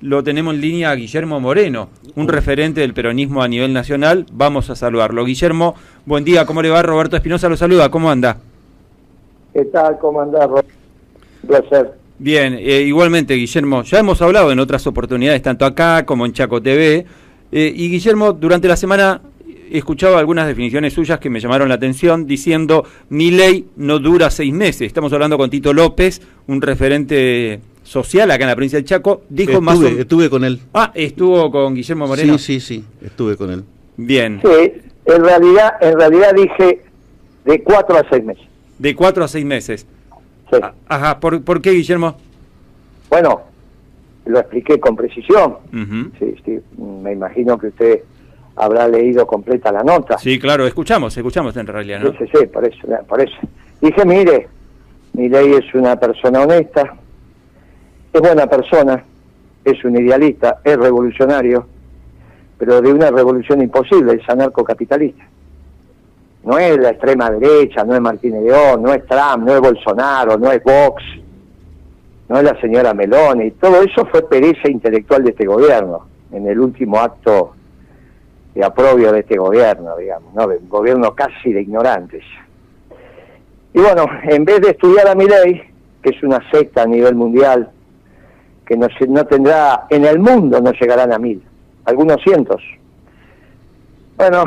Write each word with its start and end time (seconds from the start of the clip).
Lo 0.00 0.24
tenemos 0.24 0.56
en 0.56 0.60
línea 0.60 0.90
a 0.90 0.96
Guillermo 0.96 1.38
Moreno, 1.38 1.88
un 2.16 2.26
referente 2.26 2.80
del 2.80 2.94
peronismo 2.94 3.44
a 3.44 3.46
nivel 3.46 3.72
nacional. 3.72 4.26
Vamos 4.32 4.68
a 4.70 4.74
saludarlo. 4.74 5.24
Guillermo, 5.24 5.76
buen 6.04 6.24
día, 6.24 6.44
¿cómo 6.44 6.62
le 6.62 6.70
va? 6.70 6.82
Roberto 6.82 7.14
Espinosa 7.14 7.48
lo 7.48 7.56
saluda, 7.56 7.88
¿cómo 7.88 8.10
anda? 8.10 8.38
¿Qué 9.52 9.64
tal? 9.66 10.00
¿Cómo 10.00 10.20
andás, 10.20 10.48
Roberto? 10.48 10.72
Un 11.44 11.48
placer. 11.48 11.92
Bien, 12.18 12.54
eh, 12.54 12.82
igualmente, 12.82 13.34
Guillermo, 13.34 13.84
ya 13.84 14.00
hemos 14.00 14.20
hablado 14.20 14.50
en 14.50 14.58
otras 14.58 14.84
oportunidades, 14.88 15.40
tanto 15.42 15.64
acá 15.64 16.04
como 16.04 16.26
en 16.26 16.32
Chaco 16.32 16.60
TV. 16.60 17.06
eh, 17.52 17.72
y 17.72 17.88
Guillermo, 17.88 18.32
durante 18.32 18.66
la 18.66 18.74
semana 18.74 19.22
he 19.70 19.78
escuchado 19.78 20.18
algunas 20.18 20.48
definiciones 20.48 20.92
suyas 20.92 21.20
que 21.20 21.30
me 21.30 21.38
llamaron 21.38 21.68
la 21.68 21.76
atención, 21.76 22.26
diciendo, 22.26 22.84
mi 23.10 23.30
ley 23.30 23.68
no 23.76 24.00
dura 24.00 24.28
seis 24.30 24.52
meses. 24.52 24.88
Estamos 24.88 25.12
hablando 25.12 25.38
con 25.38 25.50
Tito 25.50 25.72
López, 25.72 26.20
un 26.48 26.60
referente 26.60 27.60
social 27.92 28.30
acá 28.30 28.44
en 28.44 28.48
la 28.48 28.56
provincia 28.56 28.78
del 28.78 28.86
Chaco. 28.86 29.22
Dijo 29.28 29.52
estuve, 29.52 29.64
más 29.64 29.78
o- 29.78 29.86
estuve 29.86 30.30
con 30.30 30.44
él. 30.44 30.60
Ah, 30.72 30.90
estuvo 30.94 31.50
con 31.50 31.74
Guillermo 31.74 32.06
Moreno. 32.06 32.38
Sí, 32.38 32.58
sí, 32.58 32.78
sí, 32.80 32.84
estuve 33.04 33.36
con 33.36 33.50
él. 33.50 33.64
Bien, 33.96 34.40
Sí, 34.42 34.72
en 35.04 35.24
realidad, 35.24 35.74
en 35.80 35.98
realidad 35.98 36.32
dije 36.34 36.82
de 37.44 37.62
cuatro 37.62 37.96
a 37.96 38.04
seis 38.10 38.24
meses. 38.24 38.44
de 38.78 38.96
cuatro 38.96 39.22
a 39.24 39.28
seis 39.28 39.44
meses. 39.44 39.86
Sí. 40.50 40.58
Ah, 40.62 40.72
Ajá, 40.88 41.20
¿por, 41.20 41.42
por 41.42 41.60
qué, 41.60 41.70
Guillermo? 41.72 42.16
Bueno, 43.10 43.42
lo 44.24 44.38
expliqué 44.38 44.80
con 44.80 44.96
precisión. 44.96 45.56
Sí, 46.18 46.34
sí, 46.44 46.58
me 46.78 47.12
imagino 47.12 47.58
que 47.58 47.66
usted 47.68 48.00
habrá 48.56 48.86
leído 48.88 49.26
completa 49.26 49.70
la 49.72 49.82
nota. 49.82 50.18
Sí, 50.18 50.38
claro, 50.38 50.66
escuchamos, 50.66 51.16
escuchamos 51.16 51.56
en 51.56 51.66
realidad, 51.66 52.00
¿no? 52.00 52.10
Sí, 52.12 52.16
sí, 52.20 52.24
sí, 52.40 52.46
por 52.46 52.64
eso, 52.66 52.78
por 53.08 53.20
eso. 53.20 53.36
Dije, 53.80 54.04
mire, 54.04 54.48
mi 55.14 55.28
ley 55.28 55.52
es 55.54 55.74
una 55.74 55.98
persona 55.98 56.40
honesta, 56.42 56.94
es 58.12 58.20
buena 58.20 58.46
persona, 58.46 59.02
es 59.64 59.84
un 59.84 59.96
idealista, 59.96 60.60
es 60.64 60.76
revolucionario, 60.76 61.66
pero 62.58 62.80
de 62.80 62.92
una 62.92 63.10
revolución 63.10 63.62
imposible, 63.62 64.14
es 64.14 64.28
anarcocapitalista. 64.28 65.24
No 66.44 66.58
es 66.58 66.76
la 66.78 66.90
extrema 66.90 67.30
derecha, 67.30 67.84
no 67.84 67.94
es 67.94 68.00
Martínez 68.00 68.42
León, 68.42 68.82
no 68.82 68.92
es 68.92 69.06
Trump, 69.06 69.46
no 69.46 69.54
es 69.54 69.60
Bolsonaro, 69.60 70.36
no 70.36 70.50
es 70.50 70.62
Vox, 70.62 71.02
no 72.28 72.38
es 72.38 72.44
la 72.44 72.60
señora 72.60 72.92
Meloni. 72.94 73.52
Todo 73.52 73.82
eso 73.82 74.04
fue 74.06 74.28
pereza 74.28 74.68
intelectual 74.68 75.22
de 75.22 75.30
este 75.30 75.46
gobierno, 75.46 76.06
en 76.32 76.46
el 76.48 76.58
último 76.58 76.98
acto 76.98 77.52
de 78.54 78.64
aprobio 78.64 79.12
de 79.12 79.20
este 79.20 79.36
gobierno, 79.36 79.96
digamos, 79.96 80.34
¿no? 80.34 80.46
Un 80.46 80.68
gobierno 80.68 81.14
casi 81.14 81.52
de 81.52 81.62
ignorantes. 81.62 82.24
Y 83.72 83.78
bueno, 83.78 84.04
en 84.24 84.44
vez 84.44 84.60
de 84.60 84.70
estudiar 84.70 85.08
a 85.08 85.14
mi 85.14 85.26
ley, 85.26 85.62
que 86.02 86.10
es 86.10 86.22
una 86.22 86.40
secta 86.50 86.82
a 86.82 86.86
nivel 86.86 87.14
mundial, 87.14 87.70
que 88.66 88.76
no, 88.76 88.86
no 89.08 89.24
tendrá, 89.26 89.86
en 89.90 90.04
el 90.04 90.18
mundo 90.18 90.60
no 90.60 90.72
llegarán 90.72 91.12
a 91.12 91.18
mil, 91.18 91.42
algunos 91.84 92.22
cientos. 92.22 92.62
Bueno, 94.16 94.44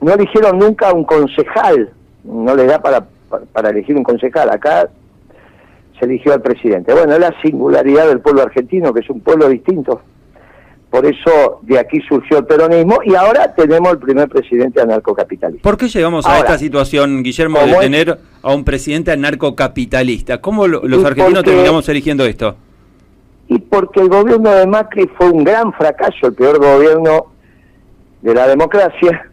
no 0.00 0.12
eligieron 0.14 0.58
nunca 0.58 0.92
un 0.92 1.04
concejal, 1.04 1.90
no 2.24 2.54
le 2.54 2.66
da 2.66 2.80
para, 2.80 3.06
para, 3.28 3.44
para 3.46 3.70
elegir 3.70 3.96
un 3.96 4.04
concejal, 4.04 4.48
acá 4.50 4.88
se 5.98 6.04
eligió 6.04 6.32
al 6.32 6.42
presidente. 6.42 6.92
Bueno, 6.92 7.12
es 7.14 7.18
la 7.20 7.34
singularidad 7.42 8.06
del 8.08 8.20
pueblo 8.20 8.42
argentino, 8.42 8.92
que 8.94 9.00
es 9.00 9.10
un 9.10 9.20
pueblo 9.20 9.48
distinto. 9.48 10.00
Por 10.90 11.04
eso 11.04 11.60
de 11.62 11.78
aquí 11.78 12.00
surgió 12.08 12.38
el 12.38 12.46
peronismo 12.46 13.00
y 13.04 13.14
ahora 13.14 13.52
tenemos 13.54 13.92
el 13.92 13.98
primer 13.98 14.26
presidente 14.28 14.80
anarcocapitalista. 14.80 15.62
¿Por 15.62 15.76
qué 15.76 15.88
llegamos 15.88 16.24
a 16.24 16.38
esta 16.38 16.56
situación, 16.56 17.22
Guillermo, 17.22 17.58
de 17.58 17.74
tener 17.74 18.18
a 18.40 18.54
un 18.54 18.64
presidente 18.64 19.10
anarcocapitalista? 19.12 20.40
¿Cómo 20.40 20.66
lo- 20.66 20.80
los 20.86 21.04
argentinos 21.04 21.40
porque- 21.40 21.50
terminamos 21.50 21.86
eligiendo 21.90 22.24
esto? 22.24 22.56
Y 23.48 23.58
porque 23.58 24.00
el 24.00 24.08
gobierno 24.08 24.50
de 24.50 24.66
Macri 24.66 25.08
fue 25.16 25.30
un 25.30 25.42
gran 25.42 25.72
fracaso, 25.72 26.26
el 26.26 26.34
peor 26.34 26.58
gobierno 26.58 27.26
de 28.20 28.34
la 28.34 28.46
democracia, 28.46 29.30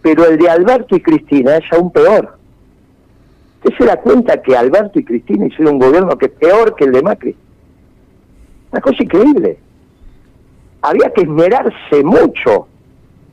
pero 0.00 0.24
el 0.24 0.38
de 0.38 0.48
Alberto 0.48 0.96
y 0.96 1.02
Cristina 1.02 1.56
es 1.56 1.72
aún 1.72 1.92
peor. 1.92 2.38
¿Usted 3.62 3.76
se 3.76 3.84
da 3.84 3.96
cuenta 3.98 4.40
que 4.40 4.56
Alberto 4.56 4.98
y 4.98 5.04
Cristina 5.04 5.46
hicieron 5.46 5.74
un 5.74 5.80
gobierno 5.80 6.16
que 6.16 6.26
es 6.26 6.32
peor 6.32 6.74
que 6.74 6.84
el 6.84 6.92
de 6.92 7.02
Macri? 7.02 7.36
Una 8.72 8.80
cosa 8.80 9.02
increíble. 9.02 9.58
Había 10.80 11.12
que 11.12 11.22
esmerarse 11.22 12.02
mucho 12.02 12.66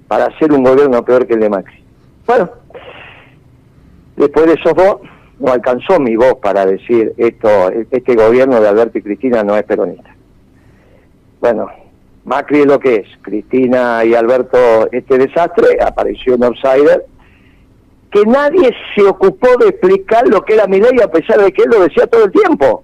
para 0.09 0.25
hacer 0.25 0.51
un 0.51 0.63
gobierno 0.63 1.03
peor 1.05 1.25
que 1.25 1.35
el 1.35 1.39
de 1.39 1.49
Macri. 1.49 1.81
Bueno, 2.25 2.49
después 4.17 4.47
de 4.47 4.53
esos 4.53 4.73
dos, 4.73 4.97
no 5.39 5.51
alcanzó 5.51 5.99
mi 5.99 6.15
voz 6.15 6.35
para 6.41 6.65
decir 6.65 7.13
esto, 7.17 7.69
este 7.91 8.15
gobierno 8.15 8.59
de 8.59 8.67
Alberto 8.67 8.97
y 8.97 9.01
Cristina 9.01 9.43
no 9.43 9.55
es 9.55 9.63
peronista. 9.63 10.15
Bueno, 11.39 11.67
Macri 12.25 12.61
es 12.61 12.65
lo 12.65 12.79
que 12.79 12.95
es, 12.95 13.07
Cristina 13.21 14.03
y 14.03 14.15
Alberto 14.15 14.91
este 14.91 15.17
desastre, 15.17 15.77
apareció 15.81 16.35
en 16.35 16.43
Outsider, 16.43 17.05
que 18.11 18.25
nadie 18.25 18.73
se 18.95 19.03
ocupó 19.03 19.47
de 19.59 19.69
explicar 19.69 20.27
lo 20.27 20.43
que 20.43 20.55
era 20.55 20.67
mi 20.67 20.79
ley 20.79 20.99
a 21.03 21.11
pesar 21.11 21.41
de 21.41 21.51
que 21.51 21.63
él 21.63 21.69
lo 21.71 21.81
decía 21.81 22.07
todo 22.07 22.25
el 22.25 22.31
tiempo. 22.31 22.83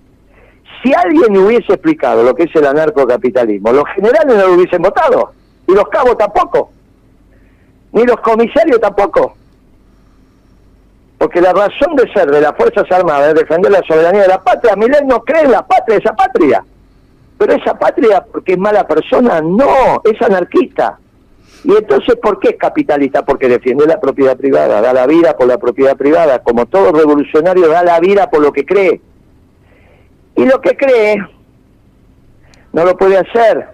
Si 0.84 0.94
alguien 0.94 1.36
hubiese 1.38 1.74
explicado 1.74 2.24
lo 2.24 2.36
que 2.36 2.44
es 2.44 2.56
el 2.56 2.66
anarcocapitalismo, 2.66 3.72
los 3.72 3.86
generales 3.96 4.36
no 4.36 4.48
lo 4.48 4.54
hubiesen 4.54 4.82
votado, 4.82 5.32
y 5.68 5.74
los 5.74 5.88
cabos 5.88 6.18
tampoco, 6.18 6.72
ni 7.94 8.04
los 8.04 8.18
comisarios 8.18 8.80
tampoco. 8.80 9.36
Porque 11.24 11.40
la 11.40 11.54
razón 11.54 11.96
de 11.96 12.12
ser 12.12 12.30
de 12.30 12.42
las 12.42 12.54
Fuerzas 12.54 12.84
Armadas 12.92 13.30
es 13.30 13.36
defender 13.36 13.72
la 13.72 13.82
soberanía 13.88 14.24
de 14.24 14.28
la 14.28 14.44
patria. 14.44 14.76
Milei 14.76 15.06
no 15.06 15.22
cree 15.22 15.44
en 15.44 15.52
la 15.52 15.66
patria, 15.66 15.98
esa 15.98 16.14
patria. 16.14 16.66
Pero 17.38 17.54
esa 17.54 17.80
patria, 17.80 18.26
porque 18.30 18.52
es 18.52 18.58
mala 18.58 18.86
persona, 18.86 19.40
no, 19.40 20.02
es 20.04 20.22
anarquista. 20.22 21.00
Y 21.64 21.72
entonces, 21.78 22.18
¿por 22.18 22.42
qué 22.42 22.50
es 22.50 22.56
capitalista? 22.58 23.24
Porque 23.24 23.48
defiende 23.48 23.88
la 23.88 24.02
propiedad 24.02 24.36
privada, 24.36 24.82
da 24.82 24.92
la 24.92 25.08
vida 25.08 25.38
por 25.38 25.48
la 25.48 25.58
propiedad 25.58 25.96
privada. 25.96 26.40
Como 26.40 26.66
todo 26.66 26.92
revolucionario, 26.92 27.70
da 27.70 27.84
la 27.84 28.02
vida 28.02 28.30
por 28.30 28.42
lo 28.42 28.52
que 28.52 28.66
cree. 28.66 29.00
Y 30.36 30.44
lo 30.46 30.60
que 30.60 30.76
cree, 30.76 31.26
no 32.74 32.84
lo 32.84 32.98
puede 32.98 33.18
hacer. 33.18 33.70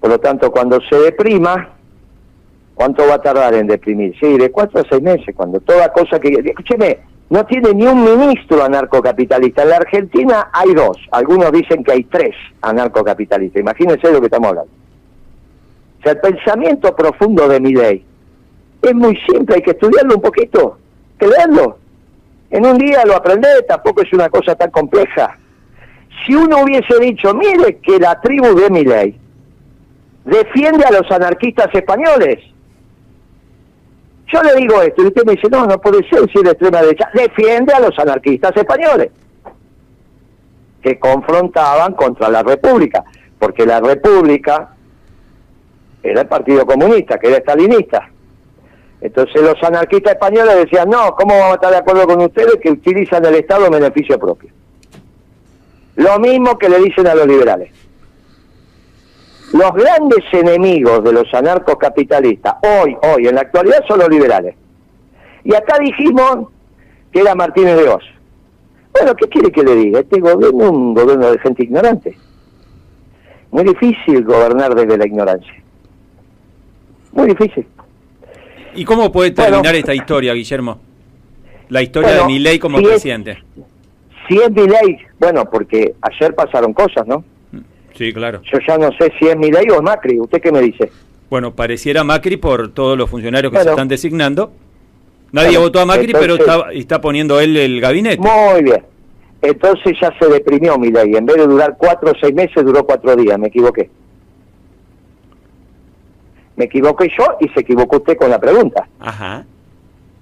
Por 0.00 0.10
lo 0.10 0.18
tanto, 0.18 0.50
cuando 0.50 0.80
se 0.80 0.96
deprima, 0.96 1.76
¿Cuánto 2.74 3.06
va 3.06 3.14
a 3.14 3.22
tardar 3.22 3.54
en 3.54 3.66
deprimir? 3.66 4.14
Sí, 4.18 4.38
de 4.38 4.50
cuatro 4.50 4.80
a 4.80 4.84
seis 4.88 5.02
meses, 5.02 5.34
cuando 5.36 5.60
toda 5.60 5.92
cosa 5.92 6.18
que... 6.18 6.28
Escúcheme, 6.28 6.98
no 7.30 7.46
tiene 7.46 7.72
ni 7.74 7.86
un 7.86 8.02
ministro 8.02 8.62
anarcocapitalista. 8.62 9.62
En 9.62 9.68
la 9.70 9.76
Argentina 9.76 10.50
hay 10.52 10.74
dos, 10.74 10.98
algunos 11.10 11.50
dicen 11.52 11.82
que 11.84 11.92
hay 11.92 12.04
tres 12.04 12.34
anarcocapitalistas. 12.60 13.60
Imagínense 13.60 14.10
lo 14.12 14.20
que 14.20 14.26
estamos 14.26 14.50
hablando. 14.50 14.70
O 16.00 16.02
sea, 16.02 16.12
el 16.12 16.18
pensamiento 16.18 16.94
profundo 16.94 17.48
de 17.48 17.60
mi 17.60 17.72
ley 17.74 18.04
es 18.82 18.94
muy 18.94 19.16
simple, 19.28 19.56
hay 19.56 19.62
que 19.62 19.70
estudiarlo 19.70 20.16
un 20.16 20.22
poquito, 20.22 20.78
que. 21.18 21.26
En 22.50 22.66
un 22.66 22.76
día 22.76 23.02
lo 23.06 23.16
aprendés, 23.16 23.66
tampoco 23.66 24.02
es 24.02 24.12
una 24.12 24.28
cosa 24.28 24.54
tan 24.54 24.70
compleja. 24.70 25.38
Si 26.26 26.34
uno 26.34 26.62
hubiese 26.62 26.98
dicho, 27.00 27.32
mire 27.32 27.78
que 27.78 27.98
la 27.98 28.20
tribu 28.20 28.54
de 28.54 28.68
mi 28.68 28.84
ley 28.84 29.18
defiende 30.26 30.84
a 30.84 30.90
los 30.90 31.10
anarquistas 31.10 31.74
españoles, 31.74 32.40
yo 34.32 34.42
le 34.42 34.54
digo 34.56 34.80
esto 34.80 35.02
y 35.02 35.06
usted 35.06 35.24
me 35.24 35.32
dice, 35.32 35.48
no, 35.50 35.66
no 35.66 35.78
puede 35.80 36.08
ser 36.08 36.20
si 36.30 36.38
es 36.38 36.44
de 36.44 36.50
extrema 36.50 36.80
derecha. 36.82 37.10
Defiende 37.12 37.74
a 37.74 37.80
los 37.80 37.98
anarquistas 37.98 38.56
españoles 38.56 39.10
que 40.82 40.98
confrontaban 40.98 41.92
contra 41.94 42.28
la 42.28 42.42
República, 42.42 43.04
porque 43.38 43.66
la 43.66 43.80
República 43.80 44.74
era 46.02 46.22
el 46.22 46.26
Partido 46.26 46.66
Comunista, 46.66 47.18
que 47.18 47.28
era 47.28 47.36
estalinista. 47.36 48.08
Entonces 49.00 49.42
los 49.42 49.62
anarquistas 49.62 50.14
españoles 50.14 50.56
decían, 50.56 50.88
no, 50.88 51.14
¿cómo 51.14 51.34
vamos 51.34 51.52
a 51.52 51.54
estar 51.54 51.70
de 51.70 51.78
acuerdo 51.78 52.06
con 52.06 52.22
ustedes 52.22 52.56
que 52.62 52.70
utilizan 52.70 53.24
el 53.24 53.34
Estado 53.34 53.66
en 53.66 53.72
beneficio 53.72 54.18
propio? 54.18 54.50
Lo 55.96 56.18
mismo 56.18 56.56
que 56.56 56.68
le 56.68 56.78
dicen 56.78 57.06
a 57.06 57.14
los 57.14 57.26
liberales. 57.26 57.70
Los 59.52 59.72
grandes 59.74 60.24
enemigos 60.32 61.04
de 61.04 61.12
los 61.12 61.32
anarcocapitalistas, 61.34 62.54
hoy, 62.62 62.96
hoy, 63.02 63.26
en 63.26 63.34
la 63.34 63.42
actualidad, 63.42 63.84
son 63.86 63.98
los 63.98 64.08
liberales. 64.08 64.54
Y 65.44 65.54
acá 65.54 65.78
dijimos 65.78 66.48
que 67.12 67.20
era 67.20 67.34
Martínez 67.34 67.76
de 67.76 67.88
Oz. 67.88 68.04
Bueno, 68.92 69.14
¿qué 69.14 69.28
quiere 69.28 69.50
que 69.50 69.62
le 69.62 69.74
diga? 69.74 70.00
Este 70.00 70.20
gobierno 70.20 70.64
es 70.64 70.70
un 70.70 70.94
gobierno 70.94 71.30
de 71.30 71.38
gente 71.38 71.64
ignorante. 71.64 72.16
Muy 73.50 73.64
difícil 73.64 74.24
gobernar 74.24 74.74
desde 74.74 74.96
la 74.96 75.06
ignorancia. 75.06 75.52
Muy 77.12 77.26
difícil. 77.28 77.66
¿Y 78.74 78.84
cómo 78.86 79.12
puede 79.12 79.32
Bueno. 79.32 79.50
terminar 79.50 79.74
esta 79.74 79.94
historia, 79.94 80.32
Guillermo? 80.32 80.78
La 81.68 81.82
historia 81.82 82.08
Bueno, 82.10 82.22
de 82.22 82.32
mi 82.32 82.38
ley 82.38 82.58
como 82.58 82.78
si 82.78 82.84
es- 82.84 82.90
presidente. 82.90 83.38
Si 84.28 84.36
es 84.38 84.50
mi 84.50 84.66
ley, 84.66 84.96
bueno, 85.18 85.44
porque 85.44 85.94
ayer 86.00 86.34
pasaron 86.34 86.72
cosas, 86.72 87.06
¿no? 87.06 87.22
Sí, 87.94 88.12
claro. 88.12 88.40
Yo 88.50 88.58
ya 88.66 88.78
no 88.78 88.90
sé 88.98 89.12
si 89.18 89.26
es 89.28 89.36
mi 89.36 89.50
ley 89.50 89.66
o 89.70 89.76
es 89.76 89.82
Macri. 89.82 90.18
¿Usted 90.20 90.40
qué 90.40 90.50
me 90.52 90.60
dice? 90.60 90.90
Bueno, 91.30 91.54
pareciera 91.54 92.04
Macri 92.04 92.36
por 92.36 92.68
todos 92.72 92.96
los 92.98 93.08
funcionarios 93.08 93.50
que 93.50 93.56
Bueno. 93.58 93.70
se 93.70 93.74
están 93.74 93.88
designando. 93.88 94.52
Nadie 95.32 95.48
Bueno, 95.48 95.60
votó 95.62 95.80
a 95.80 95.86
Macri, 95.86 96.12
pero 96.12 96.34
entonces- 96.34 96.54
está, 96.56 96.72
está 96.72 97.00
poniendo 97.00 97.40
él 97.40 97.56
el 97.56 97.80
gabinete. 97.80 98.18
Muy 98.20 98.62
bien. 98.62 98.82
Entonces 99.40 99.96
ya 100.00 100.12
se 100.20 100.28
deprimió 100.28 100.78
mi 100.78 100.90
ley. 100.90 101.14
En 101.16 101.26
vez 101.26 101.36
de 101.36 101.46
durar 101.46 101.74
cuatro 101.78 102.10
o 102.10 102.14
seis 102.20 102.34
meses, 102.34 102.64
duró 102.64 102.84
cuatro 102.84 103.16
días. 103.16 103.38
Me 103.38 103.48
equivoqué. 103.48 103.90
Me 106.56 106.66
equivoqué 106.66 107.08
yo 107.18 107.24
y 107.40 107.48
se 107.48 107.60
equivocó 107.60 107.96
usted 107.96 108.16
con 108.16 108.30
la 108.30 108.38
pregunta. 108.38 108.86
Ajá. 109.00 109.44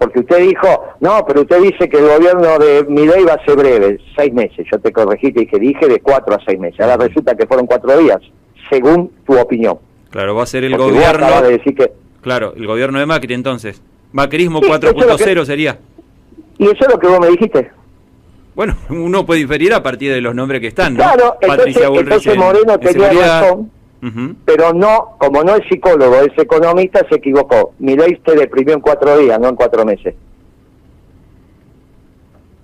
Porque 0.00 0.20
usted 0.20 0.38
dijo, 0.38 0.66
no, 1.00 1.22
pero 1.26 1.42
usted 1.42 1.60
dice 1.60 1.86
que 1.90 1.98
el 1.98 2.08
gobierno 2.08 2.58
de 2.58 2.84
mi 2.88 3.06
ley 3.06 3.22
va 3.22 3.34
a 3.34 3.44
ser 3.44 3.54
breve, 3.54 3.98
seis 4.16 4.32
meses. 4.32 4.66
Yo 4.72 4.78
te 4.80 4.90
corregí 4.92 5.26
y 5.26 5.32
dije, 5.32 5.58
dije 5.58 5.86
de 5.88 6.00
cuatro 6.00 6.34
a 6.34 6.38
seis 6.46 6.58
meses. 6.58 6.80
Ahora 6.80 6.96
resulta 6.96 7.34
que 7.34 7.46
fueron 7.46 7.66
cuatro 7.66 7.98
días, 7.98 8.16
según 8.70 9.12
tu 9.26 9.38
opinión. 9.38 9.78
Claro, 10.08 10.34
va 10.34 10.44
a 10.44 10.46
ser 10.46 10.64
el 10.64 10.70
Porque 10.74 10.90
gobierno. 10.94 11.42
de 11.42 11.50
decir 11.58 11.74
que... 11.74 11.92
Claro, 12.22 12.54
el 12.56 12.66
gobierno 12.66 12.98
de 12.98 13.04
Macri 13.04 13.34
entonces. 13.34 13.82
Macrismo 14.12 14.60
Sí, 14.60 14.70
eso 14.70 14.74
es 14.76 14.82
lo 14.82 14.92
4.0 15.18 15.40
que- 15.40 15.46
sería. 15.46 15.78
Y 16.56 16.64
eso 16.64 16.76
es 16.80 16.88
lo 16.88 16.98
que 16.98 17.06
vos 17.06 17.20
me 17.20 17.28
dijiste. 17.28 17.70
Bueno, 18.54 18.76
uno 18.88 19.26
puede 19.26 19.40
inferir 19.40 19.74
a 19.74 19.82
partir 19.82 20.14
de 20.14 20.22
los 20.22 20.34
nombres 20.34 20.62
que 20.62 20.68
están, 20.68 20.94
¿no? 20.94 21.02
Claro, 21.02 21.36
entonces- 21.42 21.76
Bullrich 21.88 22.00
entonces 22.04 22.32
en- 22.32 22.38
Moreno 22.40 22.72
en 22.72 22.80
tenía 22.80 22.92
seguridad. 23.10 23.42
razón. 23.42 23.70
Pero 24.46 24.72
no, 24.72 25.16
como 25.18 25.44
no 25.44 25.56
es 25.56 25.68
psicólogo, 25.68 26.16
es 26.16 26.32
economista, 26.38 27.06
se 27.08 27.16
equivocó. 27.16 27.74
Mi 27.78 27.96
ley 27.96 28.16
te 28.24 28.34
deprimió 28.34 28.74
en 28.74 28.80
cuatro 28.80 29.18
días, 29.18 29.38
no 29.38 29.48
en 29.48 29.56
cuatro 29.56 29.84
meses. 29.84 30.14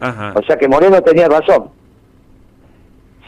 Ajá. 0.00 0.32
O 0.34 0.42
sea 0.42 0.56
que 0.56 0.68
Moreno 0.68 1.02
tenía 1.02 1.28
razón. 1.28 1.70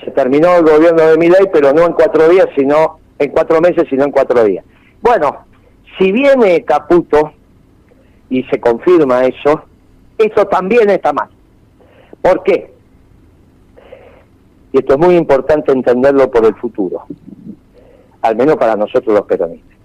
Se 0.05 0.11
terminó 0.13 0.57
el 0.57 0.65
gobierno 0.65 1.03
de 1.03 1.19
Milei, 1.19 1.51
pero 1.53 1.73
no 1.73 1.85
en 1.85 1.93
cuatro 1.93 2.29
días, 2.29 2.47
sino 2.57 2.99
en 3.19 3.31
cuatro 3.31 3.61
meses, 3.61 3.85
sino 3.91 4.05
en 4.05 4.11
cuatro 4.11 4.43
días. 4.45 4.65
Bueno, 5.03 5.45
si 5.99 6.13
viene 6.13 6.65
Caputo 6.65 7.33
y 8.31 8.43
se 8.45 8.61
confirma 8.61 9.25
eso, 9.25 9.65
eso 10.17 10.47
también 10.47 10.89
está 10.91 11.13
mal. 11.13 11.29
¿Por 12.23 12.43
qué? 12.43 12.73
Y 14.73 14.79
esto 14.79 14.95
es 14.95 14.99
muy 14.99 15.17
importante 15.17 15.73
entenderlo 15.73 16.31
por 16.31 16.45
el 16.45 16.55
futuro, 16.57 17.05
al 18.23 18.37
menos 18.37 18.57
para 18.57 18.77
nosotros 18.77 19.15
los 19.15 19.27
peronistas. 19.27 19.77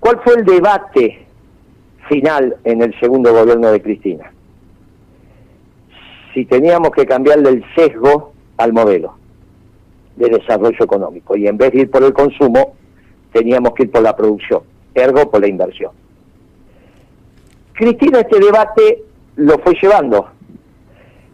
¿Cuál 0.00 0.20
fue 0.22 0.34
el 0.34 0.44
debate 0.44 1.26
final 2.08 2.56
en 2.64 2.82
el 2.82 2.98
segundo 3.00 3.32
gobierno 3.32 3.70
de 3.72 3.82
Cristina? 3.82 4.30
si 6.34 6.44
teníamos 6.44 6.90
que 6.90 7.06
cambiarle 7.06 7.48
el 7.48 7.64
sesgo 7.76 8.32
al 8.58 8.72
modelo 8.72 9.14
de 10.16 10.28
desarrollo 10.28 10.84
económico 10.84 11.36
y 11.36 11.46
en 11.46 11.56
vez 11.56 11.72
de 11.72 11.82
ir 11.82 11.90
por 11.90 12.02
el 12.02 12.12
consumo, 12.12 12.74
teníamos 13.32 13.72
que 13.74 13.84
ir 13.84 13.90
por 13.90 14.02
la 14.02 14.14
producción, 14.14 14.62
ergo 14.94 15.30
por 15.30 15.40
la 15.40 15.48
inversión. 15.48 15.92
Cristina 17.72 18.20
este 18.20 18.38
debate 18.38 19.02
lo 19.36 19.58
fue 19.58 19.74
llevando. 19.80 20.28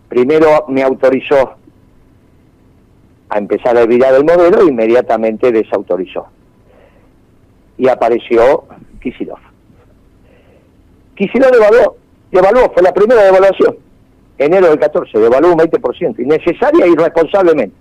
Primero 0.08 0.66
me 0.68 0.82
autorizó 0.82 1.56
a 3.30 3.38
empezar 3.38 3.76
a 3.78 3.82
olvidar 3.82 4.14
el 4.14 4.24
modelo 4.24 4.60
e 4.60 4.68
inmediatamente 4.68 5.52
desautorizó. 5.52 6.26
Y 7.78 7.88
apareció 7.88 8.64
Kisilov. 9.00 9.38
Kisilov 11.14 11.50
devaluó, 11.52 11.96
devaluó, 12.30 12.72
fue 12.72 12.82
la 12.82 12.92
primera 12.92 13.22
devaluación 13.22 13.76
enero 14.40 14.68
del 14.68 14.78
14, 14.78 15.18
devaluó 15.18 15.52
un 15.52 15.58
20%, 15.58 16.18
innecesaria 16.18 16.86
e 16.86 16.90
irresponsablemente, 16.90 17.76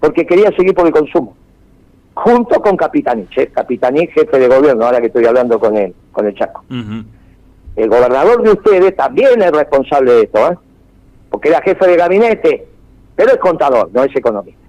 porque 0.00 0.26
quería 0.26 0.50
seguir 0.56 0.74
por 0.74 0.86
el 0.86 0.92
consumo, 0.92 1.36
junto 2.14 2.60
con 2.60 2.76
Capitanich, 2.76 3.36
¿eh? 3.36 3.48
Capitanich 3.48 4.10
jefe 4.12 4.38
de 4.38 4.48
gobierno, 4.48 4.86
ahora 4.86 5.00
que 5.00 5.08
estoy 5.08 5.26
hablando 5.26 5.60
con 5.60 5.76
él, 5.76 5.94
con 6.10 6.26
el 6.26 6.34
Chaco. 6.34 6.64
El 7.76 7.88
gobernador 7.88 8.42
de 8.42 8.50
ustedes 8.52 8.96
también 8.96 9.42
es 9.42 9.52
responsable 9.52 10.12
de 10.12 10.22
esto, 10.22 10.52
¿eh? 10.52 10.58
porque 11.30 11.50
era 11.50 11.62
jefe 11.62 11.86
de 11.86 11.96
gabinete, 11.96 12.66
pero 13.20 13.32
es 13.32 13.38
contador, 13.38 13.90
no 13.92 14.02
es 14.02 14.16
economista. 14.16 14.62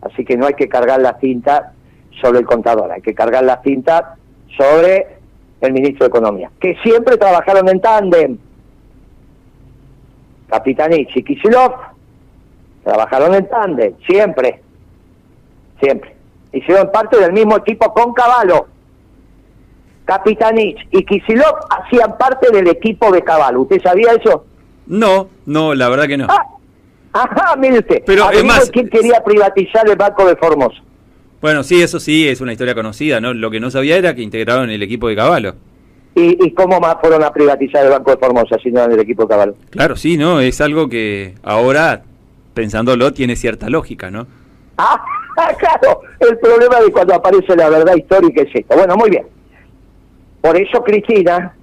Así 0.00 0.24
que 0.24 0.34
no 0.34 0.46
hay 0.46 0.54
que 0.54 0.66
cargar 0.66 0.98
la 0.98 1.18
cinta 1.20 1.74
sobre 2.22 2.38
el 2.38 2.46
contador, 2.46 2.90
hay 2.90 3.02
que 3.02 3.14
cargar 3.14 3.44
la 3.44 3.60
cinta 3.60 4.16
sobre 4.56 5.18
el 5.60 5.72
ministro 5.74 6.06
de 6.06 6.08
Economía, 6.08 6.50
que 6.58 6.74
siempre 6.82 7.18
trabajaron 7.18 7.68
en 7.68 7.82
tándem. 7.82 8.38
Capitanich 10.48 11.14
y 11.18 11.22
Kisilov 11.22 11.74
trabajaron 12.82 13.34
en 13.34 13.46
tándem, 13.46 13.92
siempre, 14.06 14.62
siempre. 15.78 16.16
Hicieron 16.54 16.90
parte 16.90 17.20
del 17.20 17.34
mismo 17.34 17.58
equipo 17.58 17.92
con 17.92 18.14
Caballo. 18.14 18.68
Capitanich 20.06 20.78
y 20.92 21.04
Kisilov 21.04 21.58
hacían 21.68 22.16
parte 22.16 22.50
del 22.50 22.68
equipo 22.68 23.12
de 23.12 23.22
Caballo. 23.22 23.60
¿Usted 23.60 23.82
sabía 23.82 24.12
eso? 24.12 24.46
No, 24.86 25.28
no, 25.44 25.74
la 25.74 25.90
verdad 25.90 26.06
que 26.06 26.16
no. 26.16 26.26
Ah, 26.30 26.57
ajá, 27.12 27.56
mire 27.56 27.78
usted. 27.78 28.02
Pero, 28.06 28.22
es 28.22 28.28
Averigüe 28.28 28.48
más- 28.48 28.70
quién 28.70 28.88
quería 28.88 29.22
privatizar 29.24 29.88
el 29.88 29.96
Banco 29.96 30.26
de 30.26 30.36
Formosa. 30.36 30.80
Bueno, 31.40 31.62
sí, 31.62 31.80
eso 31.80 32.00
sí, 32.00 32.28
es 32.28 32.40
una 32.40 32.52
historia 32.52 32.74
conocida, 32.74 33.20
¿no? 33.20 33.32
Lo 33.32 33.50
que 33.50 33.60
no 33.60 33.70
sabía 33.70 33.96
era 33.96 34.14
que 34.14 34.22
integraron 34.22 34.70
el 34.70 34.82
equipo 34.82 35.08
de 35.08 35.16
Caballo. 35.16 35.54
¿Y, 36.14 36.36
y 36.44 36.52
cómo 36.52 36.80
más 36.80 36.96
fueron 37.00 37.22
a 37.22 37.32
privatizar 37.32 37.84
el 37.84 37.90
Banco 37.92 38.10
de 38.10 38.16
Formosa 38.16 38.56
si 38.60 38.72
no 38.72 38.80
eran 38.80 38.90
del 38.90 39.00
equipo 39.00 39.22
de 39.22 39.28
Caballo? 39.28 39.54
Claro, 39.70 39.94
sí, 39.94 40.16
¿no? 40.16 40.40
Es 40.40 40.60
algo 40.60 40.88
que 40.88 41.34
ahora, 41.44 42.02
pensándolo, 42.54 43.12
tiene 43.12 43.36
cierta 43.36 43.68
lógica, 43.68 44.10
¿no? 44.10 44.26
Ah, 45.40 45.52
claro, 45.56 46.00
el 46.18 46.36
problema 46.38 46.80
de 46.80 46.90
cuando 46.90 47.14
aparece 47.14 47.54
la 47.54 47.68
verdad 47.68 47.94
histórica 47.94 48.42
es 48.42 48.48
esto. 48.52 48.74
Bueno, 48.76 48.96
muy 48.96 49.08
bien. 49.08 49.24
Por 50.40 50.56
eso 50.56 50.82
Cristina 50.82 51.54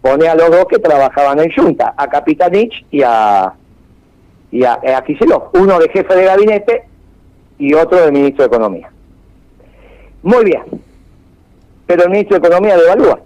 pone 0.00 0.28
a 0.28 0.34
los 0.34 0.50
dos 0.50 0.64
que 0.70 0.78
trabajaban 0.78 1.38
en 1.40 1.52
Junta, 1.52 1.92
a 1.94 2.08
Capitanich 2.08 2.72
y 2.90 3.02
a, 3.02 3.52
y 4.52 4.64
a, 4.64 4.74
a 4.74 5.02
Kicillof, 5.02 5.44
uno 5.54 5.78
de 5.80 5.88
jefe 5.88 6.14
de 6.14 6.24
gabinete 6.24 6.84
y 7.58 7.74
otro 7.74 7.98
de 8.04 8.12
ministro 8.12 8.44
de 8.44 8.54
Economía. 8.54 8.90
Muy 10.22 10.44
bien, 10.44 10.62
pero 11.86 12.04
el 12.04 12.10
ministro 12.10 12.38
de 12.38 12.46
Economía 12.46 12.76
devalúa. 12.76 13.20